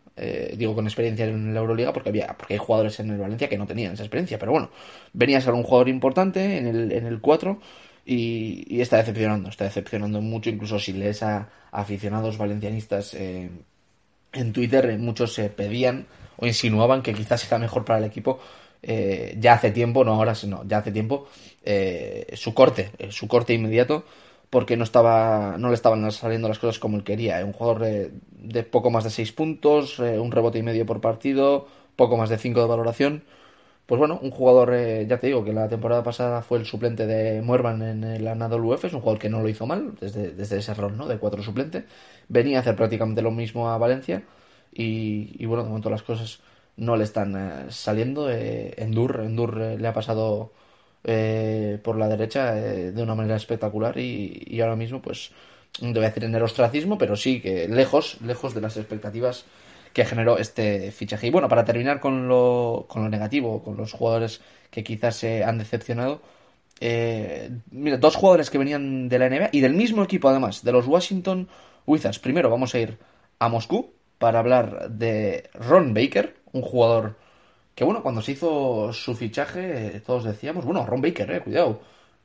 [0.58, 3.58] digo con experiencia en la Euroliga porque había porque hay jugadores en el Valencia que
[3.58, 4.72] no tenían esa experiencia, pero bueno,
[5.14, 7.60] venía a ser un jugador importante en el, en el 4
[8.06, 13.50] y, está decepcionando, está decepcionando mucho, incluso si lees a, aficionados valencianistas eh,
[14.34, 16.06] en Twitter, eh, muchos se pedían
[16.38, 18.40] o insinuaban que quizás era mejor para el equipo
[18.84, 21.28] eh, ya hace tiempo, no ahora, sino ya hace tiempo,
[22.34, 24.06] su corte, su corte inmediato,
[24.52, 27.44] porque no estaba no le estaban saliendo las cosas como él quería.
[27.44, 32.16] Un jugador de poco más de 6 puntos, un rebote y medio por partido, poco
[32.16, 33.24] más de 5 de valoración
[33.86, 37.06] pues bueno, un jugador, eh, ya te digo, que la temporada pasada fue el suplente
[37.06, 40.58] de Muerman en el Anadolu es un jugador que no lo hizo mal desde, desde
[40.58, 41.08] ese rol, ¿no?
[41.08, 41.86] De cuatro suplente.
[42.28, 44.24] Venía a hacer prácticamente lo mismo a Valencia
[44.76, 46.40] y, bueno, de momento las cosas
[46.78, 48.30] no le están eh, saliendo.
[48.30, 50.52] Eh, Endur, Endur eh, le ha pasado
[51.84, 55.32] por la derecha de una manera espectacular y, y, ahora mismo, pues,
[55.82, 58.76] no te voy a decir en el ostracismo, pero sí que lejos, lejos de las
[58.78, 59.46] expectativas
[59.96, 61.28] que generó este fichaje.
[61.28, 65.46] Y bueno, para terminar con lo, con lo negativo, con los jugadores que quizás se
[65.46, 66.22] han decepcionado,
[66.82, 70.74] eh, mira, dos jugadores que venían de la NBA y del mismo equipo además, de
[70.74, 71.48] los Washington
[71.86, 72.20] Wizards.
[72.20, 72.98] Primero vamos a ir
[73.40, 77.16] a Moscú para hablar de Ron Baker, un jugador
[77.74, 81.80] que bueno, cuando se hizo su fichaje todos decíamos, bueno, Ron Baker, eh, cuidado,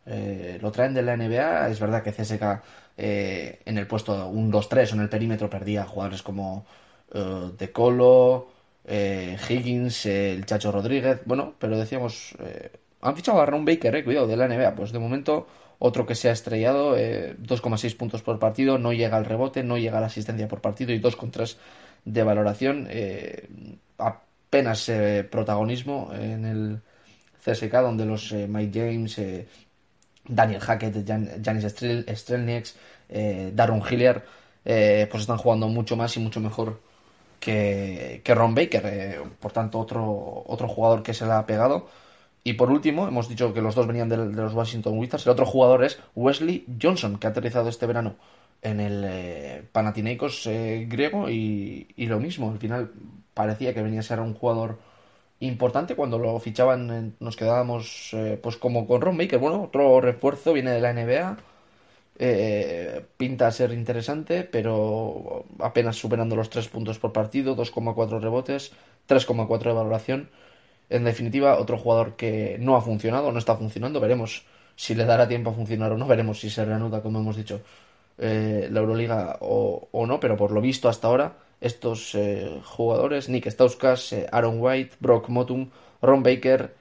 [0.06, 2.64] eh, lo traen de la NBA, es verdad que CSK
[2.96, 6.66] eh, en el puesto 1-2-3 o en el perímetro perdía jugadores como
[7.12, 8.49] eh, de Colo,
[8.85, 12.70] eh, Higgins, el Chacho Rodríguez, bueno, pero decíamos, eh,
[13.01, 15.46] han fichado a Ron Baker, cuidado, de la NBA, pues de momento
[15.81, 19.99] otro que se ha estrellado, 2,6 puntos por partido, no llega al rebote, no llega
[19.99, 21.57] a la asistencia por partido y 2,3
[22.05, 22.87] de valoración,
[23.96, 24.92] apenas
[25.31, 26.81] protagonismo en el
[27.42, 29.20] CSK, donde los Mike James,
[30.29, 31.09] Daniel Hackett,
[31.42, 32.77] Janis Strelnieks,
[33.55, 34.23] Darren Hilliard,
[34.62, 36.89] pues están jugando mucho más y mucho mejor
[37.40, 41.88] que, Ron Baker, eh, por tanto otro, otro jugador que se le ha pegado.
[42.44, 45.46] Y por último, hemos dicho que los dos venían de, los Washington Wizards, el otro
[45.46, 48.16] jugador es Wesley Johnson, que ha aterrizado este verano
[48.62, 52.92] en el eh, Panathinaikos eh, griego y, lo mismo, al final
[53.35, 54.79] parecía que venía a ser un jugador
[55.40, 55.96] importante.
[55.96, 60.81] Cuando lo fichaban nos quedábamos pues como con Ron Baker, bueno, otro refuerzo viene de
[60.81, 61.38] la NBA
[62.22, 68.72] eh, pinta ser interesante, pero apenas superando los 3 puntos por partido, 2,4 rebotes,
[69.09, 70.30] 3,4 de valoración.
[70.90, 74.00] En definitiva, otro jugador que no ha funcionado, no está funcionando.
[74.00, 74.44] Veremos
[74.76, 76.06] si le dará tiempo a funcionar o no.
[76.06, 77.62] Veremos si se reanuda, como hemos dicho,
[78.18, 80.20] eh, la Euroliga o, no.
[80.20, 85.70] Pero por lo visto hasta ahora, estos eh, jugadores, Nick Stauskas, Aaron White, Brock Motum,
[86.02, 86.74] Ron Baker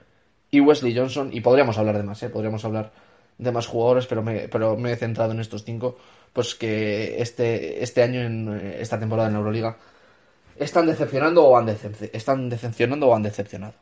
[0.51, 2.91] y Wesley Johnson, y podríamos hablar de más, podríamos hablar
[3.39, 5.97] de más jugadores, pero me, pero me he centrado en estos cinco,
[6.33, 9.77] pues que este, este año, en eh, esta temporada en la Euroliga,
[10.57, 13.73] están decepcionando o han, decep- están decepcionando o han decepcionado.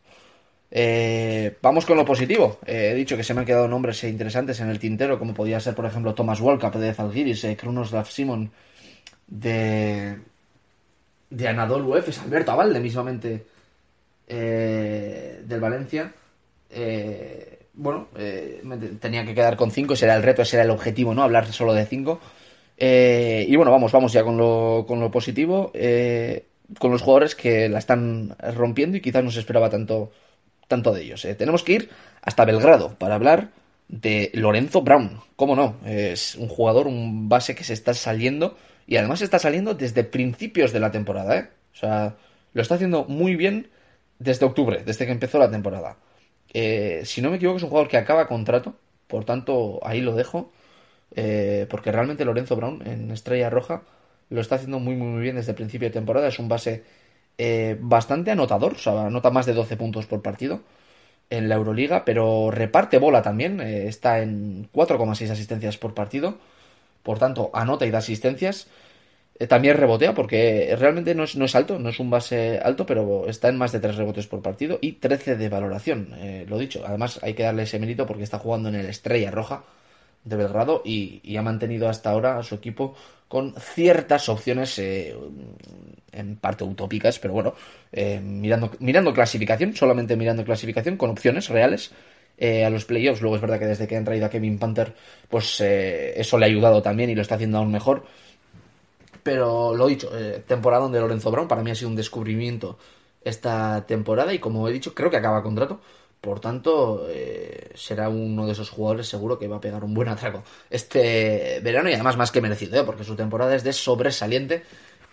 [0.69, 2.59] Eh, vamos con lo positivo.
[2.65, 5.59] Eh, he dicho que se me han quedado nombres interesantes en el tintero, como podía
[5.59, 8.51] ser, por ejemplo, Thomas Walkup de Zalgiris, eh, Krunoslav Simon
[9.27, 10.19] de,
[11.31, 13.45] de Anadolu Efes, Alberto Avalde mismamente
[14.27, 16.13] eh, del Valencia.
[16.69, 18.61] Eh, bueno, eh,
[18.99, 21.23] tenía que quedar con 5, ese era el reto, ese era el objetivo, ¿no?
[21.23, 22.19] Hablar solo de 5.
[22.79, 26.45] y bueno, vamos, vamos ya con lo, con lo positivo, eh,
[26.79, 30.11] con los jugadores que la están rompiendo y quizás no se esperaba tanto,
[30.67, 31.23] tanto de ellos.
[31.25, 31.35] eh.
[31.35, 31.89] Tenemos que ir
[32.21, 33.51] hasta Belgrado para hablar
[33.87, 35.21] de Lorenzo Brown.
[35.35, 35.77] ¿Cómo no?
[35.85, 40.73] Es un jugador, un base que se está saliendo y además está saliendo desde principios
[40.73, 41.49] de la temporada, ¿eh?
[41.73, 42.15] O sea,
[42.53, 43.69] lo está haciendo muy bien
[44.19, 45.97] desde octubre, desde que empezó la temporada.
[46.53, 48.75] Eh, si no me equivoco, es un jugador que acaba contrato,
[49.07, 50.51] por tanto, ahí lo dejo.
[51.15, 53.83] eh, porque realmente Lorenzo Brown en Estrella Roja
[54.29, 56.27] lo está haciendo muy, muy, bien desde el principio de temporada.
[56.29, 56.83] Es un base
[57.37, 60.61] eh, bastante anotador, o sea, anota más de 12 puntos por partido
[61.29, 63.59] en la Euroliga, pero reparte bola también.
[63.61, 66.37] eh, está en 4,6 asistencias por partido.
[67.03, 68.67] Por tanto, anota y da asistencias.
[69.39, 72.85] Eh, también rebotea porque realmente no es, no es alto, no es un base alto,
[72.85, 76.57] pero está en más de 3 rebotes por partido y 13 de valoración, eh, lo
[76.57, 76.83] dicho.
[76.85, 79.63] Además hay que darle ese mérito porque está jugando en el Estrella Roja
[80.23, 82.95] de Belgrado y, ha mantenido hasta ahora a su equipo
[83.27, 85.15] con ciertas opciones eh,
[86.11, 87.53] en parte utópicas, pero bueno,
[87.91, 91.91] eh, mirando, mirando clasificación, solamente mirando clasificación, con opciones reales
[92.37, 93.21] eh, a los playoffs.
[93.21, 94.93] Luego es verdad que desde que han traído a Kevin Panther,
[95.29, 98.05] pues eh, eso le ha ayudado también y lo está haciendo aún mejor.
[99.27, 102.77] Pero lo dicho, eh, temporada de Lorenzo Brown para mí ha sido un descubrimiento
[103.21, 105.81] esta temporada y como he dicho, creo que acaba contrato.
[106.21, 110.07] Por tanto, eh, será uno de esos jugadores seguro que va a pegar un buen
[110.07, 112.85] atraco este verano y además más que merecido, ¿eh?
[112.85, 114.63] porque su temporada es de sobresaliente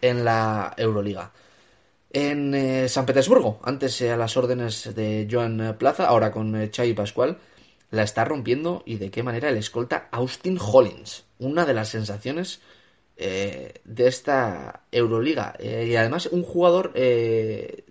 [0.01, 1.33] en la Euroliga.
[2.13, 7.39] En eh, San Petersburgo, antes a las órdenes de Joan Plaza, ahora con Chai Pascual,
[7.91, 12.61] la está rompiendo y de qué manera el escolta Austin Hollins, una de las sensaciones
[13.17, 15.55] eh, de esta Euroliga.
[15.59, 17.85] Eh, y además un jugador eh,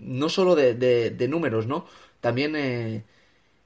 [0.00, 1.86] no solo de, números, ¿no?
[2.20, 3.04] También, eh,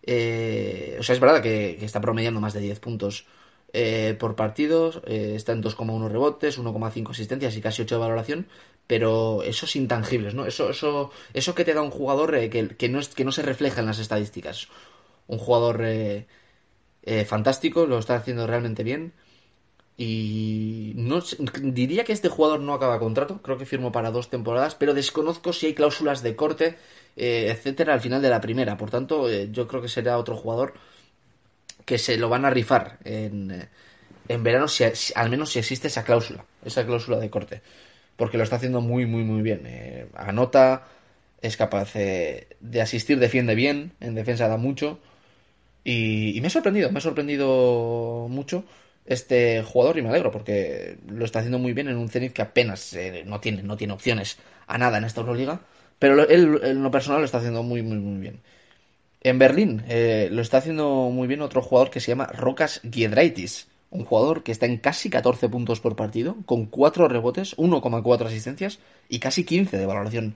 [0.02, 3.26] eh, o sea, es verdad que, está promediando más de 10 puntos
[4.20, 8.46] por partido, está en 2,1 rebotes, 1,5 asistencias y casi 8 de valoración,
[8.86, 10.46] pero esos intangibles, ¿no?
[10.46, 13.42] Eso, eso, eso que te da un jugador que, que no es, que no se
[13.42, 14.68] refleja en las estadísticas.
[15.26, 15.84] Un jugador
[17.26, 19.12] fantástico, lo está haciendo realmente bien.
[19.96, 21.20] Y no
[21.62, 25.52] diría que este jugador no acaba contrato, creo que firmó para dos temporadas, pero desconozco
[25.52, 26.76] si hay cláusulas de corte,
[27.16, 28.76] eh, etcétera, al final de la primera.
[28.76, 30.74] Por tanto, eh, yo creo que será otro jugador
[31.84, 33.68] que se lo van a rifar en, eh,
[34.28, 34.84] en verano, si,
[35.14, 37.62] al menos si existe esa cláusula, esa cláusula de corte,
[38.16, 39.62] porque lo está haciendo muy, muy, muy bien.
[39.66, 40.86] Eh, anota,
[41.42, 44.98] es capaz eh, de asistir, defiende bien, en defensa da mucho.
[45.86, 48.64] Y me ha sorprendido, me ha sorprendido mucho
[49.06, 52.42] este jugador y me alegro porque lo está haciendo muy bien en un Zenit que
[52.42, 55.60] apenas eh, no, tiene, no tiene opciones a nada en esta Euroliga.
[55.98, 58.40] Pero él en lo personal lo está haciendo muy, muy, muy bien.
[59.20, 63.68] En Berlín eh, lo está haciendo muy bien otro jugador que se llama Rokas Giedraitis.
[63.90, 68.80] Un jugador que está en casi 14 puntos por partido, con 4 rebotes, 1,4 asistencias
[69.08, 70.34] y casi 15 de valoración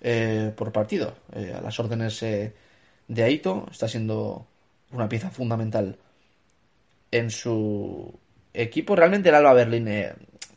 [0.00, 1.14] eh, por partido.
[1.32, 4.46] A las órdenes de Aito está siendo
[4.90, 5.96] una pieza fundamental
[7.10, 8.18] en su
[8.54, 8.96] equipo.
[8.96, 10.14] Realmente el Alba Berlín, eh,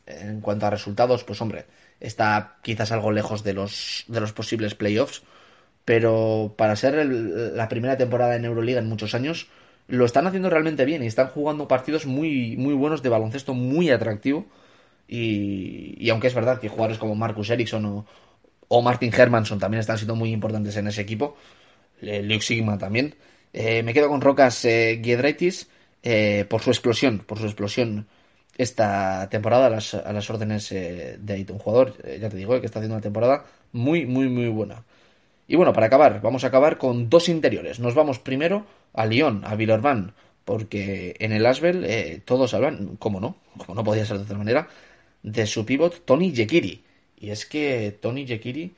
[0.07, 1.65] en cuanto a resultados, pues hombre,
[1.99, 5.23] está quizás algo lejos de los, de los posibles playoffs.
[5.85, 9.47] Pero para ser la primera temporada en Euroliga en muchos años,
[9.87, 13.89] lo están haciendo realmente bien y están jugando partidos muy, muy buenos de baloncesto, muy
[13.89, 14.45] atractivo.
[15.07, 18.05] Y, y aunque es verdad que jugadores como Marcus Ericsson o,
[18.69, 21.35] o Martin Hermanson también están siendo muy importantes en ese equipo,
[22.01, 23.15] Le- Luke Sigma también,
[23.53, 25.01] eh, me quedo con Rocas eh,
[26.03, 28.07] eh, por su explosión, por su explosión
[28.57, 31.53] esta temporada a las, a las órdenes eh, de Aito.
[31.53, 34.47] Un jugador, eh, ya te digo, eh, que está haciendo una temporada muy, muy, muy
[34.49, 34.83] buena.
[35.47, 37.79] Y bueno, para acabar, vamos a acabar con dos interiores.
[37.79, 40.13] Nos vamos primero a Lyon, a Villeurbanne,
[40.45, 44.69] porque en el Asbel todos hablan, como no, como no podía ser de otra manera,
[45.23, 46.83] de su pivot Tony Jekiri.
[47.17, 48.73] Y es que Tony Jekiri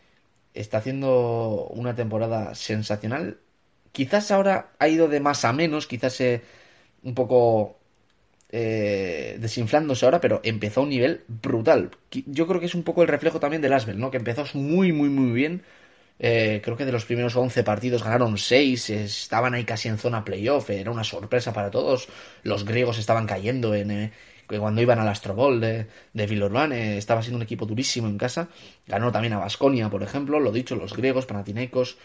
[0.54, 3.38] está haciendo una temporada sensacional.
[3.92, 6.42] Quizás ahora ha ido de más a menos, quizás eh,
[7.04, 7.78] un poco
[8.50, 11.92] eh, desinflándose ahora, pero empezó a un nivel brutal.
[12.12, 14.12] Yo creo que es un poco el reflejo también del Asbel, ¿no?
[14.12, 15.64] Que empezó muy, muy, muy bien.
[16.20, 20.24] Eh, creo que de los primeros 11 partidos ganaron 6, estaban ahí casi en zona
[20.24, 22.08] playoff, era una sorpresa para todos.
[22.44, 24.12] Los griegos estaban cayendo en, eh,
[24.48, 28.50] cuando iban al Astro Bowl de, de Villeurbanne, estaba siendo un equipo durísimo en casa.
[28.88, 31.98] Ganó también a Basconia, por ejemplo, lo dicho, los griegos, Panathinaikos,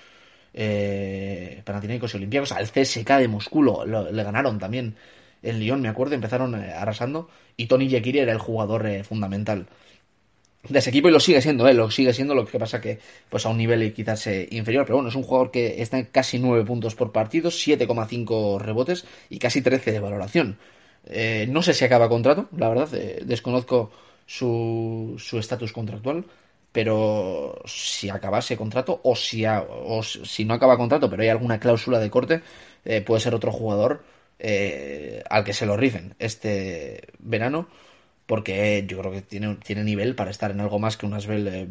[0.60, 4.96] eh, Panathinaikos y Olympiacos, al CSK de Moscú le ganaron también
[5.40, 9.68] en Lyon, me acuerdo, empezaron eh, arrasando y Tony Yekiri era el jugador eh, fundamental
[10.68, 11.74] de ese equipo y lo sigue siendo, ¿eh?
[11.74, 12.98] lo sigue siendo, lo que pasa que
[13.30, 16.06] pues a un nivel quizás eh, inferior, pero bueno, es un jugador que está en
[16.06, 20.58] casi 9 puntos por partido, 7,5 rebotes y casi 13 de valoración.
[21.48, 22.90] No sé si acaba contrato, la verdad,
[23.24, 23.90] desconozco
[24.26, 26.26] su estatus contractual,
[26.78, 29.62] pero si acabase contrato o si, a-
[29.96, 32.36] o si no acaba contrato, pero hay alguna cláusula de corte,
[32.84, 34.04] eh, puede ser otro jugador
[34.38, 37.66] eh, al que se lo rifen este verano
[38.26, 41.48] porque yo creo que tiene, tiene nivel para estar en algo más que un Asbel
[41.48, 41.66] eh.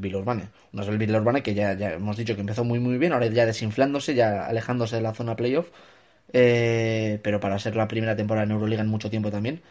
[0.74, 4.16] Un Asbel Villeurbanne que ya, hemos dicho que empezó muy muy bien, ahora ya desinflándose,
[4.16, 5.70] ya alejándose de la zona playoff,
[6.34, 9.62] eh, pero para ser la primera temporada en Euroliga en mucho tiempo también,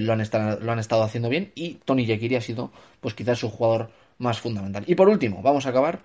[0.00, 2.70] lo, han estado, lo han estado haciendo bien y Tony Yekiri ha sido
[3.00, 4.84] pues quizás su jugador más fundamental.
[4.86, 6.00] Y por último, vamos a acabar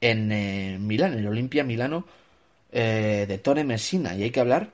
[0.00, 2.04] en eh, Milán, en el Olimpia Milano
[2.72, 4.70] eh, de Tone Messina y hay que hablar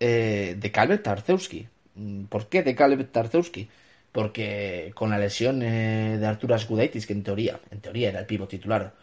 [0.00, 1.68] eh, de Calvet Tarzewski.
[1.94, 3.68] Mm, ¿Por qué de Calvet Tarzewski?
[4.10, 8.26] Porque con la lesión eh, de Arturas Gudaitis, que en teoría, en teoría era el
[8.26, 8.94] pivo titular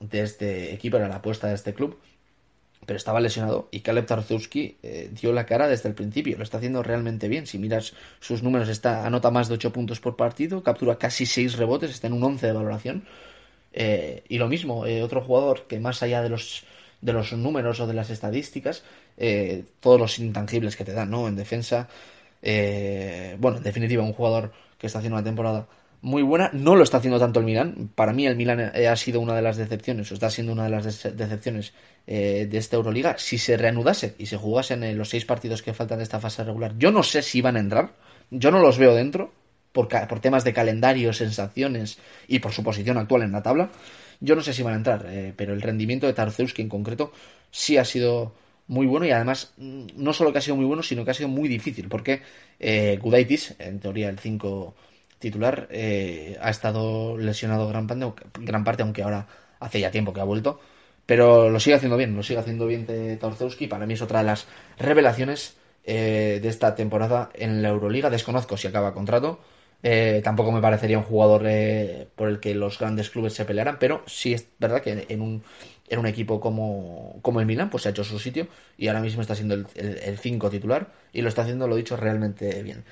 [0.00, 1.98] de este equipo, era la apuesta de este club,
[2.86, 6.58] pero estaba lesionado y Caleb Tarzewski eh, dio la cara desde el principio, lo está
[6.58, 7.46] haciendo realmente bien.
[7.46, 11.56] Si miras sus números, está anota más de 8 puntos por partido, captura casi 6
[11.56, 13.04] rebotes, está en un 11 de valoración.
[13.72, 16.64] Eh, y lo mismo, eh, otro jugador que más allá de los,
[17.00, 18.82] de los números o de las estadísticas,
[19.16, 21.28] eh, todos los intangibles que te dan, ¿no?
[21.28, 21.88] En defensa,
[22.42, 25.66] eh, bueno, en definitiva, un jugador que está haciendo una temporada
[26.02, 26.50] muy buena.
[26.52, 27.90] No lo está haciendo tanto el Milan.
[27.94, 30.64] Para mí el Milan eh, ha sido una de las decepciones, o está siendo una
[30.64, 31.72] de las decepciones
[32.06, 33.16] eh, de esta Euroliga.
[33.18, 36.44] Si se reanudase y se jugasen en los seis partidos que faltan de esta fase
[36.44, 37.94] regular, yo no sé si van a entrar.
[38.30, 39.32] Yo no los veo dentro,
[39.72, 41.98] por, por temas de calendario, sensaciones
[42.28, 43.70] y por su posición actual en la tabla.
[44.20, 47.12] Yo no sé si van a entrar, eh, pero el rendimiento de Tarzewski en concreto
[47.50, 48.34] sí ha sido
[48.68, 51.14] muy bueno y además mm, no solo que ha sido muy bueno, sino que ha
[51.14, 52.22] sido muy difícil, porque
[52.58, 54.74] eh, Gudaitis, en teoría el 5
[55.22, 59.26] titular, eh, ha estado lesionado gran parte, gran parte, aunque ahora
[59.60, 60.60] hace ya tiempo que ha vuelto,
[61.06, 64.18] pero lo sigue haciendo bien, lo sigue haciendo bien de Tarzewski, para mí es otra
[64.18, 64.46] de las
[64.78, 69.40] revelaciones eh, de esta temporada en la Euroliga, desconozco si acaba contrato,
[69.82, 73.78] eh, tampoco me parecería un jugador eh, por el que los grandes clubes se pelearan,
[73.78, 75.42] pero sí es verdad que en un,
[75.88, 79.00] en un equipo como, como el Milan, pues se ha hecho su sitio y ahora
[79.00, 82.84] mismo está siendo el 5 titular y lo está haciendo, lo dicho, realmente bien.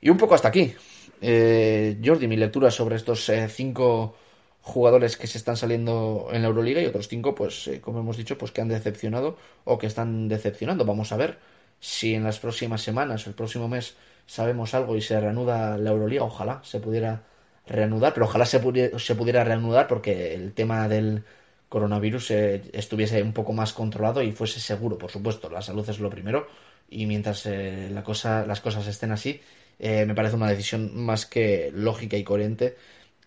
[0.00, 0.74] Y un poco hasta aquí.
[1.20, 4.16] Eh, Jordi, mi lectura sobre estos 5
[4.62, 8.16] jugadores que se están saliendo en la Euroliga y otros 5, pues eh, como hemos
[8.16, 10.84] dicho, pues que han decepcionado o que están decepcionando.
[10.84, 11.38] Vamos a ver
[11.80, 13.96] si en las próximas semanas o el próximo mes
[14.26, 17.24] sabemos algo y se reanuda la Euroliga, ojalá se pudiera
[17.66, 18.60] reanudar, pero ojalá se
[18.98, 21.24] se pudiera reanudar porque el tema del
[21.68, 26.00] coronavirus eh, estuviese un poco más controlado y fuese seguro, por supuesto, la salud es
[26.00, 26.48] lo primero
[26.90, 29.40] y mientras eh, la cosa, las cosas estén así,
[29.80, 32.76] eh, me parece una decisión más que lógica y coherente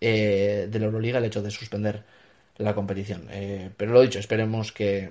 [0.00, 2.04] eh, de la Euroliga el hecho de suspender
[2.56, 3.28] la competición.
[3.30, 5.10] Eh, pero lo dicho, esperemos que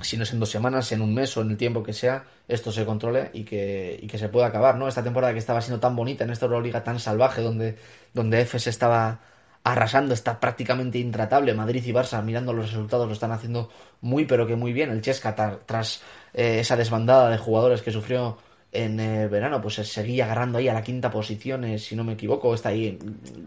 [0.00, 2.24] si no es en dos semanas, en un mes o en el tiempo que sea,
[2.48, 4.88] esto se controle y que, y que se pueda acabar, ¿no?
[4.88, 7.76] Esta temporada que estaba siendo tan bonita, en esta Euroliga tan salvaje, donde,
[8.14, 9.20] donde EFES estaba
[9.62, 11.52] arrasando, está prácticamente intratable.
[11.52, 14.90] Madrid y Barça, mirando los resultados, lo están haciendo muy, pero que muy bien.
[14.90, 16.02] El Chesca, tra- tras
[16.32, 18.38] eh, esa desbandada de jugadores que sufrió
[18.74, 18.96] en
[19.30, 22.54] verano, pues se seguía agarrando ahí a la quinta posición, eh, si no me equivoco,
[22.54, 22.98] está ahí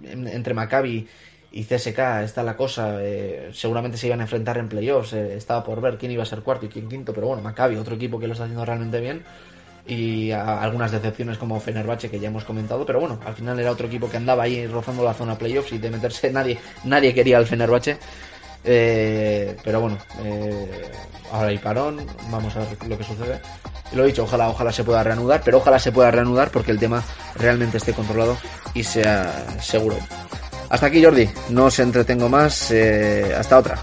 [0.03, 1.07] en- entre Maccabi
[1.51, 2.97] y CSK está la cosa.
[3.01, 5.13] eh, seguramente se iban a enfrentar en playoffs.
[5.13, 7.13] eh, estaba por ver quién iba a ser cuarto y quién quinto.
[7.13, 9.23] Pero bueno, Maccabi, otro equipo que lo está haciendo realmente bien.
[9.87, 12.85] Y a- algunas decepciones como Fenerbahce que ya hemos comentado.
[12.85, 15.77] Pero bueno, al final era otro equipo que andaba ahí rozando la zona playoffs y
[15.77, 17.97] de meterse nadie, nadie quería al Fenerbahce.
[18.69, 20.91] Eh, pero bueno, eh,
[21.31, 23.39] ahora hay parón, vamos a ver lo que sucede.
[23.93, 26.79] Lo he dicho, ojalá, ojalá se pueda reanudar, pero ojalá se pueda reanudar porque el
[26.79, 27.01] tema
[27.35, 28.37] realmente esté controlado
[28.73, 29.95] y sea seguro.
[30.69, 33.79] Hasta aquí Jordi, no os entretengo más, eh, hasta otra.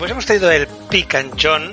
[0.00, 1.72] Pues hemos traído el Pick and John,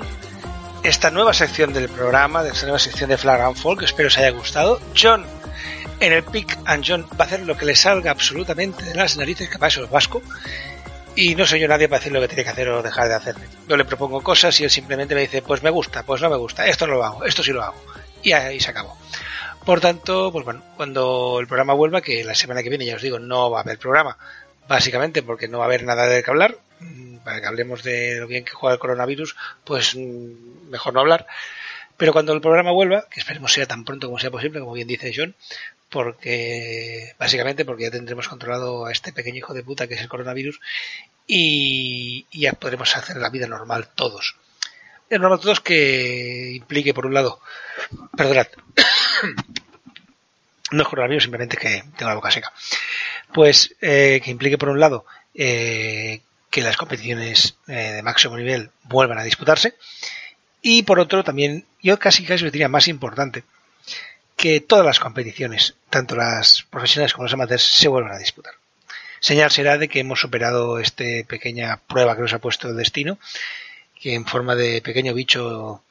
[0.82, 4.08] esta nueva sección del programa, de esta nueva sección de Flag and Folk, que espero
[4.08, 4.82] os haya gustado.
[4.94, 5.24] John,
[5.98, 9.16] en el Pick and John, va a hacer lo que le salga absolutamente de las
[9.16, 10.20] narices, que para eso es vasco,
[11.16, 13.14] y no soy yo nadie para decir lo que tiene que hacer o dejar de
[13.14, 13.34] hacer.
[13.66, 16.36] Yo le propongo cosas y él simplemente me dice, pues me gusta, pues no me
[16.36, 17.82] gusta, esto no lo hago, esto sí lo hago.
[18.22, 18.98] Y ahí se acabó.
[19.64, 23.02] Por tanto, pues bueno, cuando el programa vuelva, que la semana que viene ya os
[23.02, 24.18] digo, no va a haber programa,
[24.68, 26.58] básicamente porque no va a haber nada de que hablar,
[27.24, 31.26] para que hablemos de lo bien que juega el coronavirus, pues mm, mejor no hablar.
[31.96, 34.86] Pero cuando el programa vuelva, que esperemos sea tan pronto como sea posible, como bien
[34.86, 35.34] dice John,
[35.90, 40.08] porque básicamente porque ya tendremos controlado a este pequeño hijo de puta que es el
[40.08, 40.60] coronavirus
[41.26, 44.36] y, y ya podremos hacer la vida normal todos.
[45.10, 47.40] Es normal todos que implique por un lado,
[48.16, 48.46] perdonad,
[50.70, 52.52] no es coronavirus, simplemente que tengo la boca seca.
[53.32, 56.20] Pues eh, que implique por un lado eh,
[56.50, 59.74] que las competiciones eh, de máximo nivel vuelvan a disputarse
[60.62, 63.44] y por otro también, yo casi casi lo diría más importante,
[64.36, 68.54] que todas las competiciones, tanto las profesionales como las amateurs, se vuelvan a disputar.
[69.20, 73.18] Señal será de que hemos superado esta pequeña prueba que nos ha puesto el destino,
[74.00, 75.82] que en forma de pequeño bicho,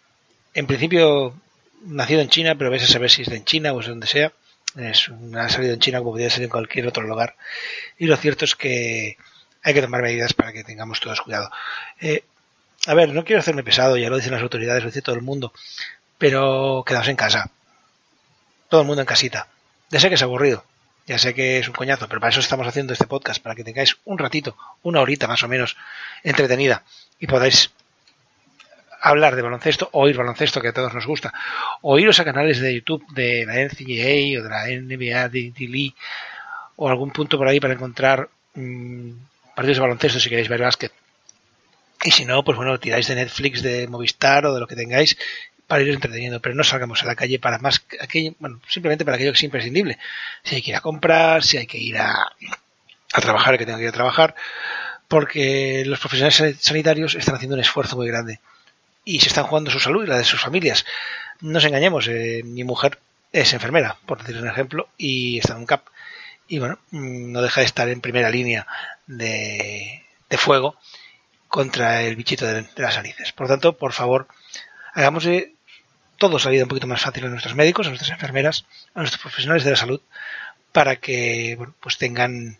[0.53, 1.35] en principio
[1.83, 3.91] nacido en China, pero ves a saber si es de en China o es de
[3.91, 4.31] donde sea.
[4.75, 7.35] Es, ha salido en China como podría ser en cualquier otro lugar.
[7.97, 9.17] Y lo cierto es que
[9.63, 11.49] hay que tomar medidas para que tengamos todos cuidado.
[11.99, 12.23] Eh,
[12.85, 15.21] a ver, no quiero hacerme pesado, ya lo dicen las autoridades, lo dice todo el
[15.21, 15.51] mundo,
[16.17, 17.49] pero quedaos en casa.
[18.69, 19.47] Todo el mundo en casita.
[19.89, 20.63] Ya sé que es aburrido,
[21.05, 23.63] ya sé que es un coñazo, pero para eso estamos haciendo este podcast, para que
[23.63, 25.77] tengáis un ratito, una horita más o menos
[26.23, 26.83] entretenida
[27.19, 27.71] y podáis
[29.01, 31.33] hablar de baloncesto, oír baloncesto que a todos nos gusta,
[31.81, 35.95] oíros a canales de YouTube de la NCAA o de la NBA, de D-League
[36.75, 39.11] o algún punto por ahí para encontrar mmm,
[39.57, 40.91] partidos de baloncesto si queréis ver básquet.
[42.03, 45.17] Y si no, pues bueno, tiráis de Netflix, de Movistar o de lo que tengáis
[45.65, 49.15] para ir entreteniendo, pero no salgamos a la calle para más aquello, bueno, simplemente para
[49.15, 49.97] aquello que es imprescindible.
[50.43, 52.13] Si hay que ir a comprar, si hay que ir a,
[53.13, 54.35] a trabajar, que tenga que ir a trabajar,
[55.07, 58.39] porque los profesionales sanitarios están haciendo un esfuerzo muy grande
[59.05, 60.85] y se están jugando su salud y la de sus familias.
[61.41, 62.99] No nos engañemos, eh, mi mujer
[63.33, 65.81] es enfermera, por decir un ejemplo, y está en un CAP.
[66.47, 68.65] Y bueno, no deja de estar en primera línea
[69.05, 70.03] de,
[70.37, 70.77] fuego
[71.47, 73.31] contra el bichito de, las narices.
[73.33, 74.27] Por lo tanto, por favor,
[74.93, 75.53] hagamos de
[76.17, 79.21] todo la vida un poquito más fácil a nuestros médicos, a nuestras enfermeras, a nuestros
[79.21, 80.01] profesionales de la salud,
[80.71, 82.57] para que bueno, pues tengan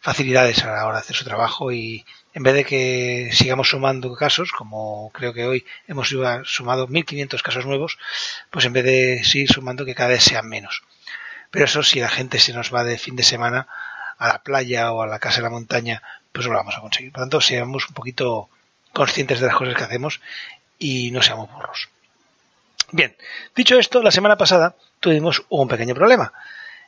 [0.00, 4.14] facilidades a la hora de hacer su trabajo y en vez de que sigamos sumando
[4.14, 6.08] casos, como creo que hoy hemos
[6.44, 7.98] sumado 1.500 casos nuevos,
[8.50, 10.82] pues en vez de seguir sumando que cada vez sean menos.
[11.50, 13.66] Pero eso si la gente se nos va de fin de semana
[14.18, 16.80] a la playa o a la casa de la montaña, pues no lo vamos a
[16.80, 17.12] conseguir.
[17.12, 18.48] Por lo tanto, seamos un poquito
[18.92, 20.20] conscientes de las cosas que hacemos
[20.78, 21.88] y no seamos burros.
[22.90, 23.14] Bien,
[23.54, 26.32] dicho esto, la semana pasada tuvimos un pequeño problema.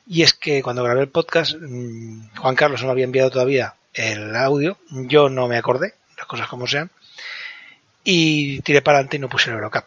[0.07, 3.75] Y es que cuando grabé el podcast, mm, Juan Carlos no me había enviado todavía
[3.93, 6.89] el audio, yo no me acordé, las cosas como sean,
[8.03, 9.85] y tiré para adelante y no puse el Eurocup.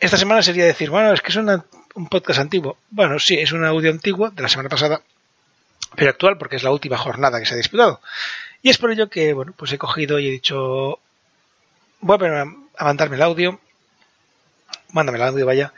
[0.00, 1.64] Esta semana sería decir, bueno, es que es una,
[2.00, 2.78] un podcast antiguo.
[2.90, 5.02] Bueno, sí, es un audio antiguo de la semana pasada,
[5.96, 8.00] pero actual porque es la última jornada que se ha disputado.
[8.62, 10.98] Y es por ello que, bueno, pues he cogido y he dicho,
[12.00, 13.60] voy a, a mandarme el audio,
[14.92, 15.72] mándame el audio, vaya,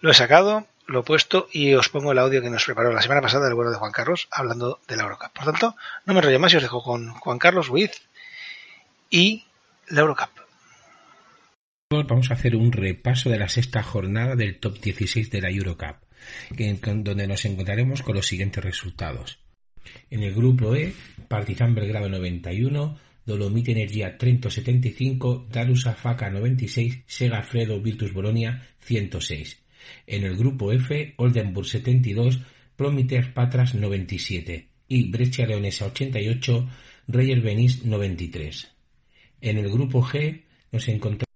[0.00, 3.02] lo he sacado, lo he puesto y os pongo el audio que nos preparó la
[3.02, 5.32] semana pasada el bueno de Juan Carlos hablando de la Eurocup.
[5.32, 8.02] Por tanto, no me enrollo más y os dejo con Juan Carlos Ruiz
[9.10, 9.44] y
[9.88, 10.47] la Eurocup.
[11.90, 15.96] Vamos a hacer un repaso de la sexta jornada del top 16 de la Eurocup,
[16.50, 19.38] donde nos encontraremos con los siguientes resultados.
[20.10, 20.92] En el grupo E,
[21.28, 29.64] Partizan Belgrado 91, Dolomite Energía Trento 75, Darussa Faca 96, Sega Fredo Virtus Bolonia 106.
[30.06, 32.38] En el grupo F, Oldenburg 72,
[32.76, 36.68] Prometheus Patras 97 y Breccia Leonesa 88,
[37.06, 38.74] Reyer Benis 93.
[39.40, 41.27] En el grupo G nos encontramos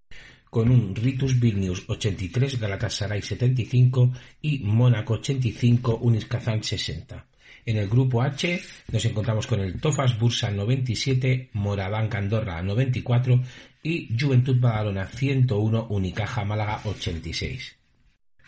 [0.52, 7.24] con un Ritus Vilnius 83, Galatasaray 75 y Mónaco 85, Uniskazan 60.
[7.64, 8.60] En el grupo H
[8.92, 13.40] nos encontramos con el Tofas Bursa 97, Morabanca Andorra 94
[13.82, 17.74] y Juventud Badalona 101, Unicaja Málaga 86.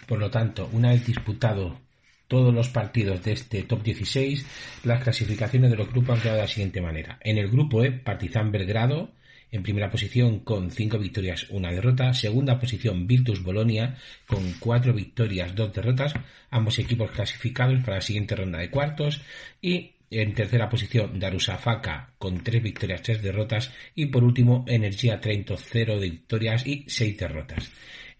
[0.06, 1.80] Por lo tanto, una vez disputado
[2.28, 4.44] todos los partidos de este top 16,
[4.84, 7.18] las clasificaciones de los grupos han quedado de la siguiente manera.
[7.22, 9.10] En el grupo E, Partizan Belgrado,
[9.54, 12.12] en primera posición con 5 victorias, una derrota.
[12.12, 13.96] Segunda posición, Virtus Bolonia,
[14.26, 16.12] con 4 victorias, 2 derrotas.
[16.50, 19.22] Ambos equipos clasificados para la siguiente ronda de cuartos.
[19.62, 23.72] Y En tercera posición, Darusafaka con 3 victorias, 3 derrotas.
[23.94, 27.70] Y por último, Energía Trento, 0 victorias y 6 derrotas.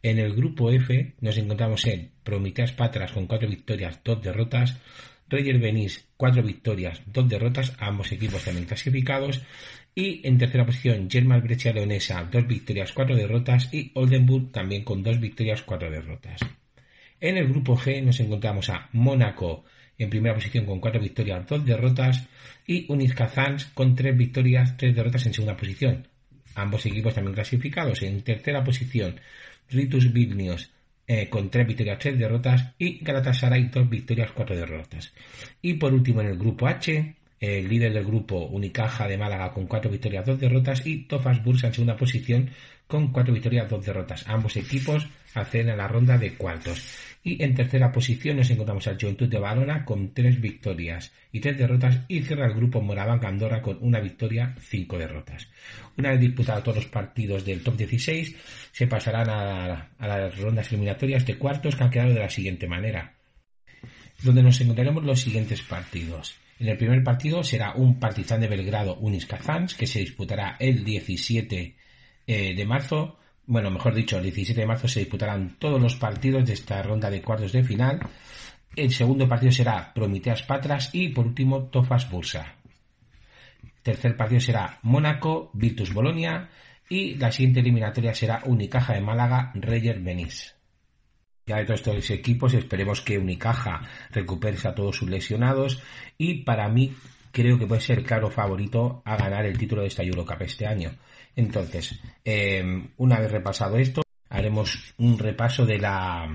[0.03, 4.76] En el grupo F nos encontramos en Prometeas Patras con 4 victorias, 2 derrotas.
[5.28, 9.43] Reyer Benis, 4 victorias, 2 derrotas, ambos equipos también clasificados.
[9.95, 13.72] Y en tercera posición, German Breccia Leonesa, 2 victorias, 4 derrotas.
[13.72, 16.40] Y Oldenburg también con 2 victorias, 4 derrotas.
[17.20, 19.64] En el grupo G nos encontramos a Mónaco
[19.97, 22.26] en primera posición con 4 victorias, 2 derrotas.
[22.66, 23.14] Y Unis
[23.72, 26.09] con 3 victorias, 3 derrotas en segunda posición.
[26.57, 28.03] Ambos equipos también clasificados.
[28.03, 29.20] En tercera posición,
[29.70, 30.70] Ritus Vilnius
[31.07, 35.12] eh, con 3 victorias, 3 derrotas y Galatasaray 2 victorias, 4 derrotas.
[35.62, 37.14] Y por último en el grupo H,
[37.45, 41.68] el líder del grupo Unicaja de Málaga con 4 victorias, 2 derrotas y Tofas Bursa
[41.68, 42.51] en segunda posición
[42.86, 44.24] con 4 victorias, 2 derrotas.
[44.28, 46.82] Ambos equipos acceden a la ronda de cuartos.
[47.22, 51.57] Y en tercera posición nos encontramos al Juventud de Balona con 3 victorias y 3
[51.57, 55.49] derrotas y cierra el grupo Moraván Andorra con una victoria, 5 derrotas.
[55.97, 58.36] Una vez disputados todos los partidos del top 16,
[58.72, 62.68] se pasarán a, a las rondas eliminatorias de cuartos que han quedado de la siguiente
[62.68, 63.14] manera.
[64.22, 66.43] Donde nos encontraremos los siguientes partidos.
[66.59, 70.84] En el primer partido será un Partizan de Belgrado Unis Kazans que se disputará el
[70.84, 71.76] 17
[72.26, 73.18] eh, de marzo.
[73.46, 77.11] Bueno, mejor dicho, el 17 de marzo se disputarán todos los partidos de esta ronda
[77.11, 78.00] de cuartos de final.
[78.76, 82.55] El segundo partido será Prometeas Patras y por último Tofas Bursa.
[83.82, 86.48] Tercer partido será Mónaco Virtus Bolonia
[86.88, 90.53] y la siguiente eliminatoria será Unicaja de Málaga Reyer Benis.
[91.47, 95.82] Ya de todos estos equipos esperemos que Unicaja recupere a todos sus lesionados
[96.16, 96.95] y para mí
[97.32, 100.92] creo que puede ser claro favorito a ganar el título de esta Eurocup este año.
[101.36, 106.28] Entonces, eh, una vez repasado esto, haremos un repaso de la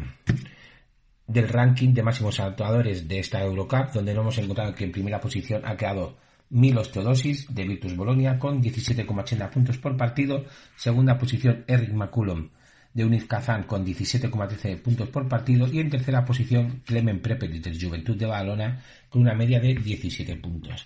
[1.25, 5.61] del ranking de máximos actuadores de esta Eurocup, donde hemos encontrado que en primera posición
[5.65, 6.17] ha quedado
[6.49, 10.45] Milos Teodosis de Virtus Bolonia con 17,80 puntos por partido.
[10.75, 12.49] Segunda posición Eric McCullum
[12.93, 17.81] de Uniz Kazan con 17,13 puntos por partido y en tercera posición Clemen Prepelic del
[17.81, 20.85] Juventud de Badalona con una media de 17 puntos.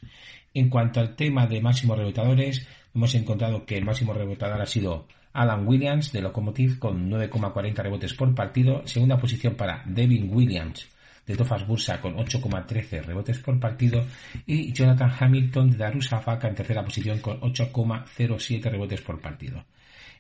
[0.54, 5.08] En cuanto al tema de máximos rebotadores, hemos encontrado que el máximo rebotador ha sido
[5.34, 10.88] Alan Williams de Locomotive con 9,40 rebotes por partido, segunda posición para Devin Williams
[11.26, 14.06] de Tofas Bursa con 8,13 rebotes por partido
[14.46, 19.64] y Jonathan Hamilton de Darusafaka en tercera posición con 8,07 rebotes por partido.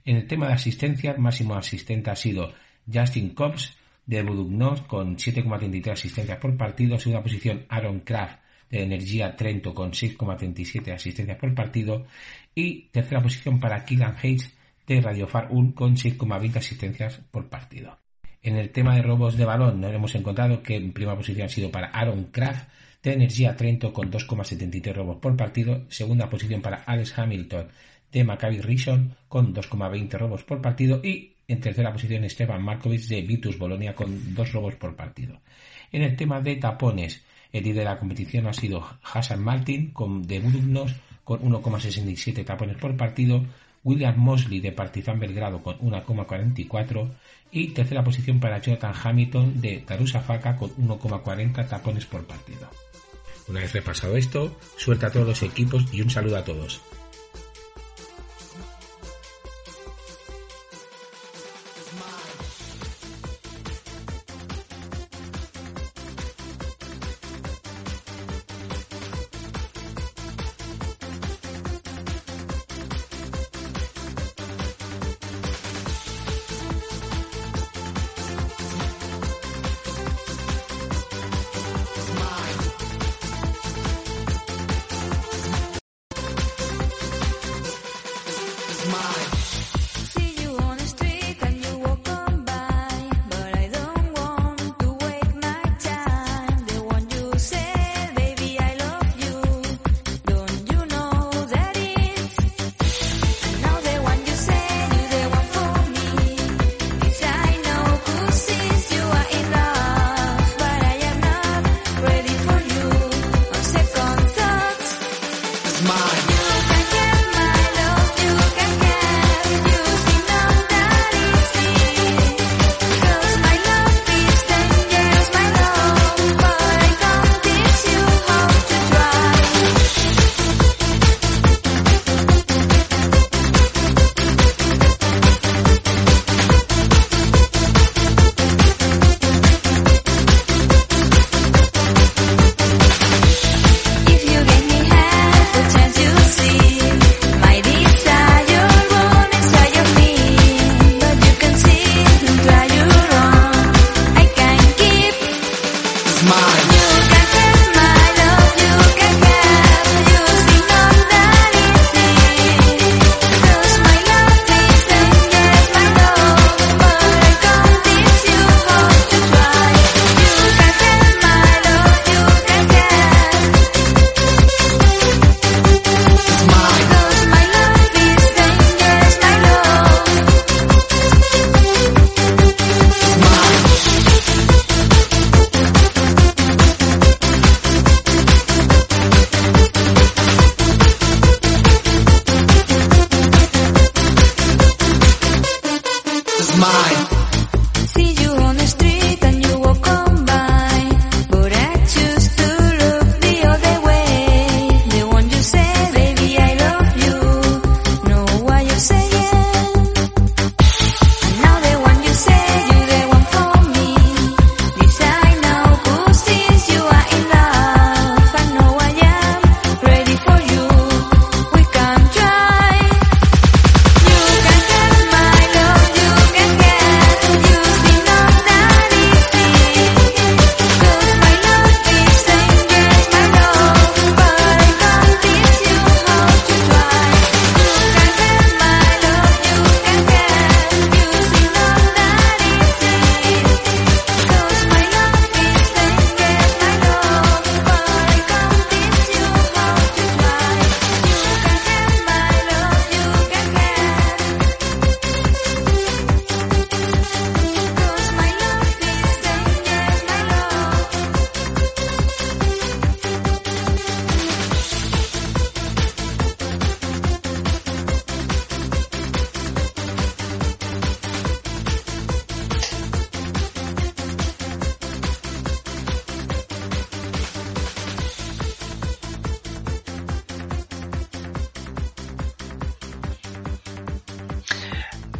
[0.06, 2.54] En el tema de asistencia, máximo asistente ha sido
[2.91, 6.99] Justin Cobbs de Budugnos con 7,33 asistencias por partido.
[6.99, 8.39] Segunda posición Aaron Kraft
[8.70, 12.06] de Energía Trento con 6,37 asistencias por partido.
[12.54, 14.54] Y tercera posición para Keelan Hayes
[14.86, 17.97] de Radio Far 1 con 6,20 asistencias por partido.
[18.41, 21.49] En el tema de robos de balón nos hemos encontrado que en primera posición ha
[21.49, 22.68] sido para Aaron Kraft
[23.01, 25.86] de Energía Trento con 2,73 robos por partido.
[25.89, 27.70] Segunda posición para Alex Hamilton
[28.14, 33.22] de Maccabi Rishon con 2,20 robos por partido y en tercera posición Esteban Markovic de
[33.22, 35.41] Vitus Bolonia con 2 robos por partido.
[35.91, 40.26] En el tema de tapones, el líder de la competición ha sido Hassan Martin con,
[40.26, 43.43] de Budugnos con 1,67 tapones por partido,
[43.84, 47.09] William Mosley de Partizan Belgrado con 1,44
[47.51, 52.70] y tercera posición para Jonathan Hamilton de Darusafaka con 1,40 tapones por partido.
[53.47, 56.82] Una vez repasado esto, suelta a todos los equipos y un saludo a todos.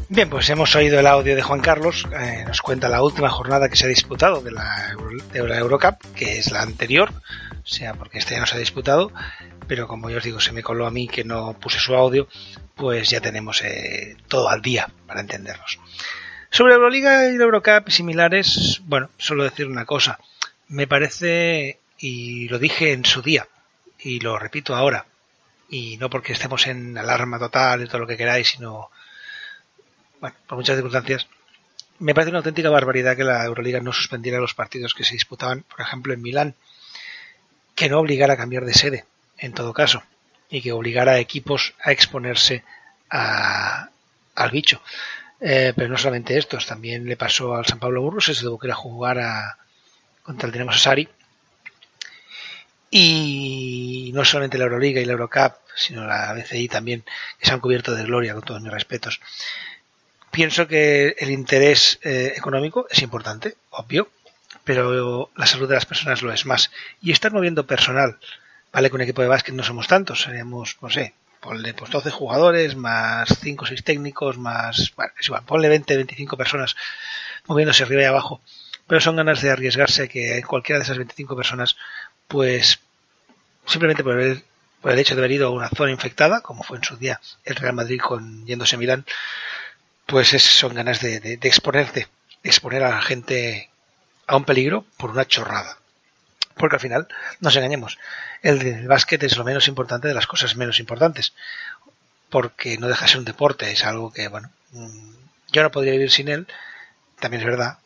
[0.10, 3.70] Bien, pues hemos oído el audio de Juan Carlos, eh, nos cuenta la última jornada
[3.70, 4.92] que se ha disputado de la,
[5.34, 9.12] Eurocup, que es la anterior, o sea, porque este ya no se ha disputado,
[9.68, 12.28] pero como yo os digo, se me coló a mí que no puse su audio,
[12.76, 15.80] pues ya tenemos eh, todo al día para entendernos.
[16.50, 20.20] Sobre Euroliga y la Eurocup y similares, bueno, solo decir una cosa,
[20.68, 23.48] me parece, y lo dije en su día,
[24.00, 25.06] y lo repito ahora,
[25.70, 28.92] y no porque estemos en alarma total y todo lo que queráis, sino
[30.24, 31.28] bueno, por muchas circunstancias,
[32.00, 35.64] me parece una auténtica barbaridad que la Euroliga no suspendiera los partidos que se disputaban,
[35.64, 36.56] por ejemplo, en Milán,
[37.76, 39.04] que no obligara a cambiar de sede,
[39.38, 40.02] en todo caso,
[40.50, 42.64] y que obligara a equipos a exponerse
[43.10, 43.90] a-
[44.36, 44.82] al bicho.
[45.42, 48.68] Eh, pero no solamente estos, también le pasó al San Pablo Burgos, se tuvo que
[48.68, 49.58] ir a jugar a,
[50.24, 51.10] contra el Dinamo Sassari.
[52.90, 57.04] Y no solamente la Euroliga y la Eurocup, sino la BCI también,
[57.40, 59.20] que se han cubierto de gloria, con todos mis respetos
[60.34, 64.10] pienso que el interés eh, económico es importante, obvio,
[64.64, 66.72] pero la salud de las personas lo es más.
[67.02, 68.18] Y estar moviendo personal,
[68.74, 72.10] vale que un equipo de básquet no somos tantos, seríamos, no sé, ponle pues 12
[72.10, 76.76] jugadores, más 5 o 6 técnicos, más, bueno, es igual, ponle 20, 25 personas
[77.46, 78.42] moviéndose arriba y abajo.
[78.88, 81.78] Pero son ganas de arriesgarse que cualquiera de esas 25 personas,
[82.28, 82.80] pues,
[83.68, 84.44] simplemente por el,
[84.82, 87.22] por el hecho de haber ido a una zona infectada, como fue en su día
[87.46, 89.06] el Real Madrid con yéndose a Milán,
[90.06, 92.08] pues es- son ganas de, exponerte,
[92.44, 93.70] exponer a la gente
[94.28, 95.78] a un peligro por una chorrada.
[96.56, 97.08] Porque al final,
[97.40, 97.98] no nos engañemos,
[98.42, 101.34] el, del básquet es lo menos importante de las cosas menos importantes.
[102.30, 105.14] Porque no deja de ser un deporte, es algo que, bueno, mm,
[105.52, 106.48] yo no podría vivir sin él,
[107.20, 107.78] también es verdad,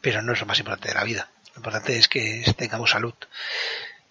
[0.00, 1.28] pero no es lo más importante de la vida.
[1.54, 3.14] Lo importante es que tengamos salud.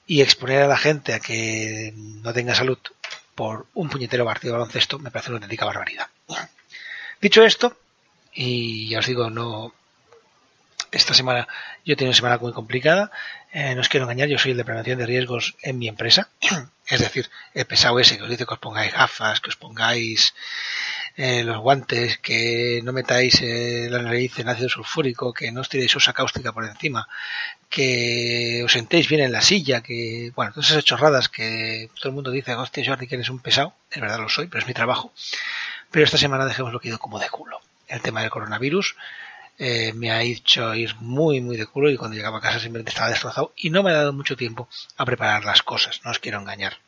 [0.07, 2.77] Y exponer a la gente a que no tenga salud
[3.33, 6.07] por un puñetero partido de baloncesto me parece una auténtica barbaridad.
[7.21, 7.77] Dicho esto,
[8.33, 9.73] y ya os digo, no.
[10.91, 11.47] Esta semana
[11.83, 13.11] yo he tenido una semana muy complicada.
[13.51, 16.29] Eh, no os quiero engañar, yo soy el de prevención de riesgos en mi empresa.
[16.87, 20.33] es decir, el pesado ese que os dice que os pongáis gafas, que os pongáis
[21.17, 25.69] eh, los guantes, que no metáis eh, la nariz en ácido sulfúrico, que no os
[25.69, 27.07] tiréis sosa cáustica por encima,
[27.69, 32.15] que os sentéis bien en la silla, que, bueno, todas esas chorradas que todo el
[32.15, 33.73] mundo dice, hostia Jordi, que eres un pesado.
[33.89, 35.13] Es verdad, lo soy, pero es mi trabajo.
[35.95, 37.61] Pero esta semana dejemos lo que ido como de culo.
[37.87, 38.97] El tema del coronavirus
[39.57, 42.89] eh, me ha hecho ir muy, muy de culo y cuando llegaba a casa simplemente
[42.89, 44.67] estaba destrozado y no me ha dado mucho tiempo
[44.97, 46.79] a preparar las cosas, no os quiero engañar.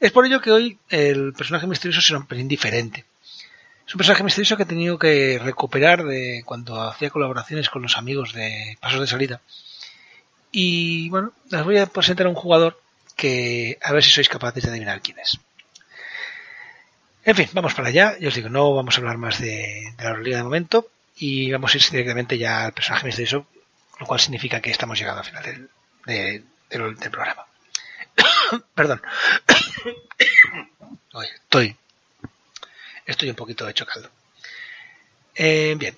[0.00, 3.04] Es por ello que hoy el personaje misterioso será un pelín diferente.
[3.86, 7.96] Es un personaje misterioso que he tenido que recuperar de cuando hacía colaboraciones con los
[7.96, 9.42] amigos de Pasos de Salida.
[10.50, 12.82] Y bueno, les voy a presentar a un jugador
[13.14, 15.38] que a ver si sois capaces de adivinar quién es.
[17.24, 18.16] En fin, vamos para allá.
[18.18, 21.72] Yo os digo, no vamos a hablar más de, la Euroliga de momento y vamos
[21.74, 23.46] a ir directamente ya al personaje misterioso,
[24.00, 25.70] lo cual significa que estamos llegando al final del,
[26.06, 27.46] de- del- del programa.
[28.74, 29.00] Perdón.
[31.44, 31.76] Estoy,
[33.06, 34.10] estoy un poquito hecho caldo.
[35.36, 35.96] Eh, bien.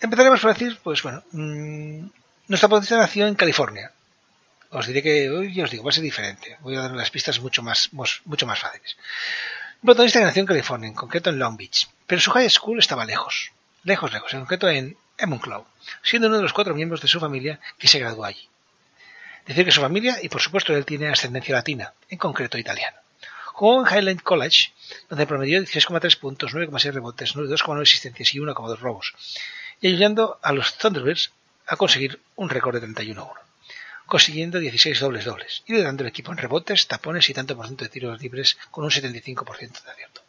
[0.00, 2.06] Empezaremos por decir, pues bueno, mm,
[2.48, 3.90] nuestra protagonista nació en California.
[4.78, 6.58] Os diré que, hoy os digo, va a ser diferente.
[6.66, 8.96] Voy a dar las pistas mucho más, mucho más fáciles.
[9.80, 13.04] Un protagonista nació en California, en concreto en Long Beach, pero su high school estaba
[13.04, 13.52] lejos,
[13.84, 15.64] lejos, lejos, en concreto en Enumclaw,
[16.02, 18.48] siendo uno de los cuatro miembros de su familia que se graduó allí.
[19.46, 22.96] Decir que su familia, y por supuesto él tiene ascendencia latina, en concreto italiano.
[23.52, 24.72] Jugó en Highland College,
[25.08, 29.14] donde promedió 16,3 puntos, 9,6 rebotes, 2,9 asistencias y 1,2 robos,
[29.80, 31.30] y ayudando a los Thunderbirds
[31.68, 33.44] a conseguir un récord de 31-1
[34.14, 37.82] consiguiendo 16 dobles dobles y liderando el equipo en rebotes, tapones y tanto por ciento
[37.82, 40.22] de tiros libres con un 75% de acierto.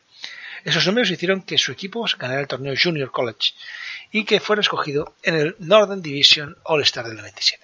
[0.63, 3.53] Esos números hicieron que su equipo ganara el torneo Junior College
[4.11, 7.63] y que fuera escogido en el Northern Division All-Star del 97.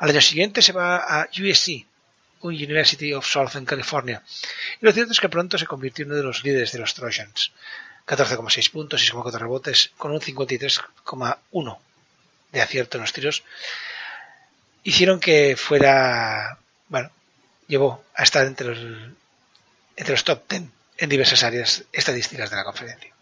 [0.00, 1.86] Al año siguiente se va a USC,
[2.42, 4.24] University of Southern California,
[4.80, 6.92] y lo cierto es que pronto se convirtió en uno de los líderes de los
[6.92, 7.52] Trojans.
[8.04, 11.78] 14,6 puntos, 6,4 rebotes, con un 53,1
[12.50, 13.44] de acierto en los tiros,
[14.82, 16.58] hicieron que fuera,
[16.88, 17.10] bueno,
[17.66, 18.78] llevó a estar entre los,
[19.96, 20.62] entre los top 10
[20.98, 23.12] en diversas áreas estadísticas de la conferencia.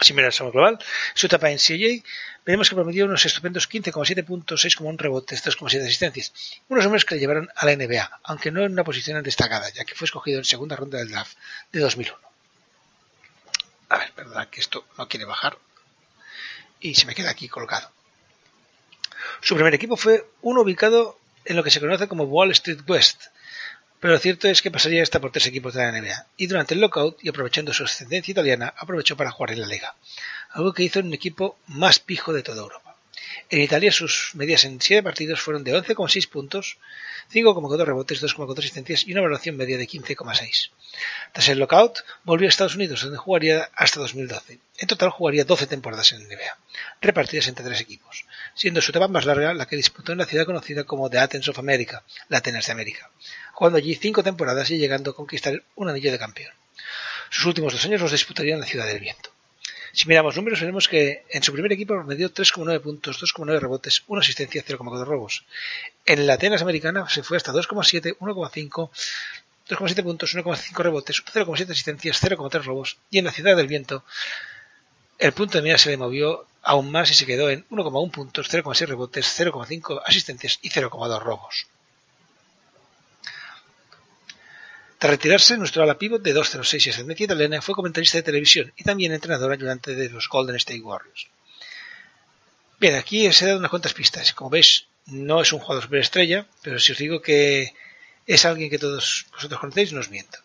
[0.00, 0.78] Si miramos a global,
[1.14, 2.02] su etapa en CJ,
[2.46, 6.32] veremos que promedió unos estupendos 15,7 puntos, 6,1 rebotes, 3,7 asistencias.
[6.68, 9.84] Unos números que le llevaron a la NBA, aunque no en una posición destacada, ya
[9.84, 11.36] que fue escogido en segunda ronda del draft
[11.70, 12.18] de 2001.
[13.90, 15.58] A ver, verdad que esto no quiere bajar
[16.80, 17.92] y se me queda aquí colgado.
[19.42, 23.24] Su primer equipo fue uno ubicado en lo que se conoce como Wall Street West,
[23.98, 26.74] Pero lo cierto es que pasaría esta por tres equipos de la NBA, y durante
[26.74, 29.94] el lockout, y aprovechando su ascendencia italiana, aprovechó para jugar en la liga,
[30.50, 32.89] algo que hizo en un equipo más pijo de toda Europa.
[33.48, 36.78] En Italia sus medias en 7 partidos fueron de 11,6 puntos,
[37.32, 40.70] 5,2 rebotes, 2,4 asistencias y una valoración media de 15,6.
[41.32, 44.58] Tras el lockout, volvió a Estados Unidos, donde jugaría hasta 2012.
[44.78, 46.58] En total jugaría 12 temporadas en NBA,
[47.00, 50.46] repartidas entre tres equipos, siendo su etapa más larga la que disputó en la ciudad
[50.46, 53.10] conocida como The Athens of America, la Atenas de América,
[53.52, 56.52] jugando allí cinco temporadas y llegando a conquistar un anillo de campeón.
[57.30, 59.30] Sus últimos dos años los disputaría en la Ciudad del Viento.
[59.92, 64.20] Si miramos números, veremos que en su primer equipo promedió 3,9 puntos, 2,9 rebotes, 1
[64.20, 65.44] asistencia, 0,4 robos.
[66.06, 68.90] En la Atenas americana se fue hasta 2,7, 1,5,
[69.68, 72.98] 2,7 puntos, 1,5 rebotes, 0,7 asistencias, 0,3 robos.
[73.10, 74.04] Y en la Ciudad del Viento,
[75.18, 78.48] el punto de mira se le movió aún más y se quedó en 1,1 puntos,
[78.50, 81.66] 0,6 rebotes, 0,5 asistencias y 0,2 robos.
[85.00, 88.84] Tras retirarse, nuestro ala pívot de 2.06 y ascendencia italiana fue comentarista de televisión y
[88.84, 91.28] también entrenador ayudante de los Golden State Warriors.
[92.78, 94.34] Bien, aquí os he dado unas cuantas pistas.
[94.34, 97.72] Como veis, no es un jugador superestrella, pero si os digo que
[98.26, 100.38] es alguien que todos vosotros conocéis, no os miento.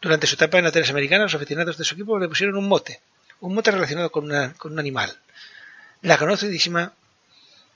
[0.00, 2.66] Durante su etapa en la tenis americana, los aficionados de su equipo le pusieron un
[2.66, 3.02] mote,
[3.40, 5.18] un mote relacionado con un animal.
[6.00, 6.94] La conocidísima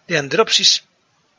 [0.08, 0.84] de Andropsis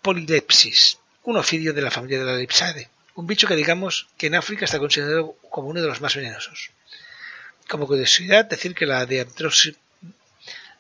[0.03, 4.35] polylepsis, un ofidio de la familia de la Lipsade, un bicho que digamos que en
[4.35, 6.71] África está considerado como uno de los más venenosos.
[7.67, 9.05] Como curiosidad, decir que la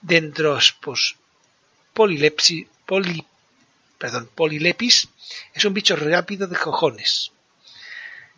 [0.01, 1.15] Dendrospos
[3.97, 5.07] perdón, polylepis
[5.53, 7.31] es un bicho rápido de cojones,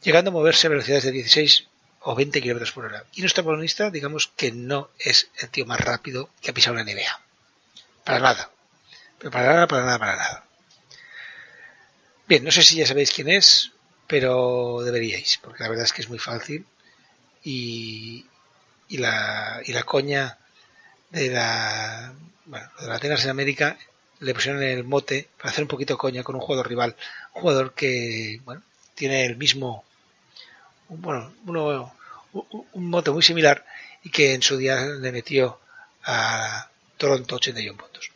[0.04, 1.68] llegando a moverse a velocidades de 16
[2.02, 3.04] o 20 km por hora.
[3.14, 6.84] Y nuestro protagonista, digamos que no es el tío más rápido que ha pisado la
[6.84, 7.20] NBA.
[8.06, 8.52] Para nada.
[9.18, 10.46] Pero para nada, para nada, para nada.
[12.28, 13.72] Bien, no sé si ya sabéis quién es,
[14.08, 16.66] pero deberíais, porque la verdad es que es muy fácil.
[17.44, 18.26] Y,
[18.88, 20.38] y, la, y la coña
[21.12, 22.14] de la,
[22.46, 23.78] bueno, de la Atenas en América
[24.20, 26.96] le pusieron el mote para hacer un poquito coña con un jugador rival.
[27.36, 28.64] Un jugador que, bueno,
[28.96, 29.84] tiene el mismo,
[30.90, 31.94] bueno, uno,
[32.34, 33.66] un, un mote muy similar
[34.04, 35.60] y que en su día le metió
[36.04, 38.12] a Toronto 81 puntos.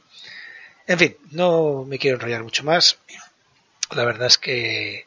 [0.88, 2.98] En fin, no me quiero enrollar mucho más.
[3.92, 5.06] La verdad es que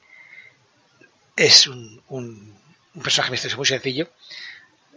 [1.37, 2.59] es un, un,
[2.95, 4.11] un personaje muy sencillo.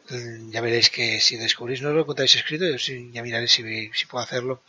[0.09, 3.61] Mm, Ya veréis que si descubrís, no lo encontráis escrito, yo sí- ya miraré si,
[3.93, 4.61] si puedo hacerlo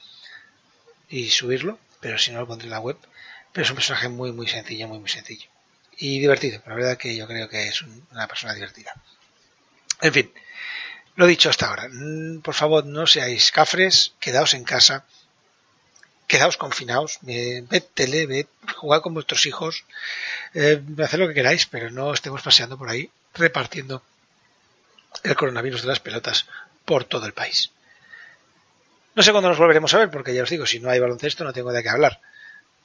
[1.08, 2.96] y subirlo, pero si no lo pondré en la web.
[3.52, 5.48] Pero es un personaje muy, muy sencillo, muy, muy sencillo.
[5.96, 8.92] Y divertido, la verdad que yo creo que es un- una persona divertida.
[10.00, 10.32] En fin,
[11.16, 11.88] lo dicho hasta ahora.
[11.90, 15.06] Mm, Por favor, no seáis cafres, quedaos en casa,
[16.28, 19.84] quedaos confinados, ved tele, ved, jugad con vuestros hijos,
[20.54, 24.02] eh, haced lo que queráis, pero no estemos paseando por ahí repartiendo
[25.24, 26.46] el coronavirus de las pelotas
[26.84, 27.70] por todo el país.
[29.14, 31.42] No sé cuándo nos volveremos a ver, porque ya os digo, si no hay baloncesto
[31.42, 32.20] no tengo de qué hablar.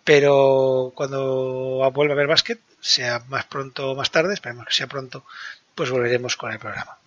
[0.03, 4.87] Pero cuando vuelva a haber básquet, sea más pronto o más tarde, esperemos que sea
[4.87, 5.25] pronto,
[5.75, 6.97] pues volveremos con el programa.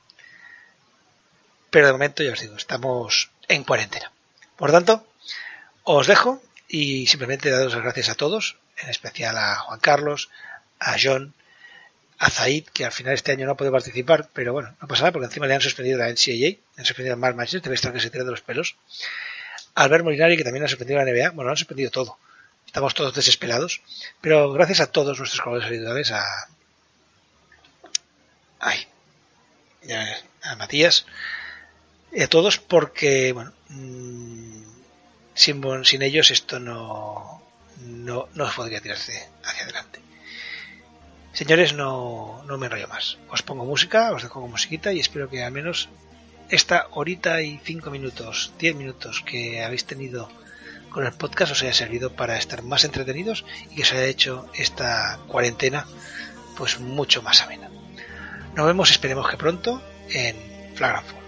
[1.70, 4.12] Pero de momento, ya os digo, estamos en cuarentena.
[4.56, 5.06] Por tanto,
[5.86, 10.30] os dejo y simplemente daros las gracias a todos, en especial a Juan Carlos,
[10.80, 11.32] a John,
[12.18, 15.02] a Zaid, que al final este año no ha podido participar, pero bueno, no pasa
[15.02, 17.76] nada porque encima le han suspendido la NCAA, le han suspendido a Mark Manchester, debe
[17.76, 18.76] estar que se tira de los pelos.
[19.76, 22.18] Albert Molinari, que también ha suspendido la NBA, bueno, lo han suspendido todo.
[22.66, 23.80] Estamos todos desesperados,
[24.20, 26.24] pero gracias a todos nuestros colaboradores ayudadores, a.
[28.58, 28.88] Ay,
[30.42, 31.06] a Matías,
[32.10, 33.52] y a todos, porque, bueno,
[35.36, 37.42] sin, ellos esto no,
[37.78, 40.00] no, no podría tirarse hacia adelante.
[41.32, 43.18] Señores, no, no me enrollo más.
[43.28, 45.90] Os pongo música, os dejo con musiquita y espero que al menos
[46.48, 50.30] esta horita y cinco minutos, diez minutos que habéis tenido
[50.90, 54.48] con el podcast os haya servido para estar más entretenidos y que os haya hecho
[54.54, 55.86] esta cuarentena
[56.56, 57.68] pues mucho más amena.
[58.54, 60.34] Nos vemos, esperemos que pronto, en
[60.74, 61.25] Flagrant.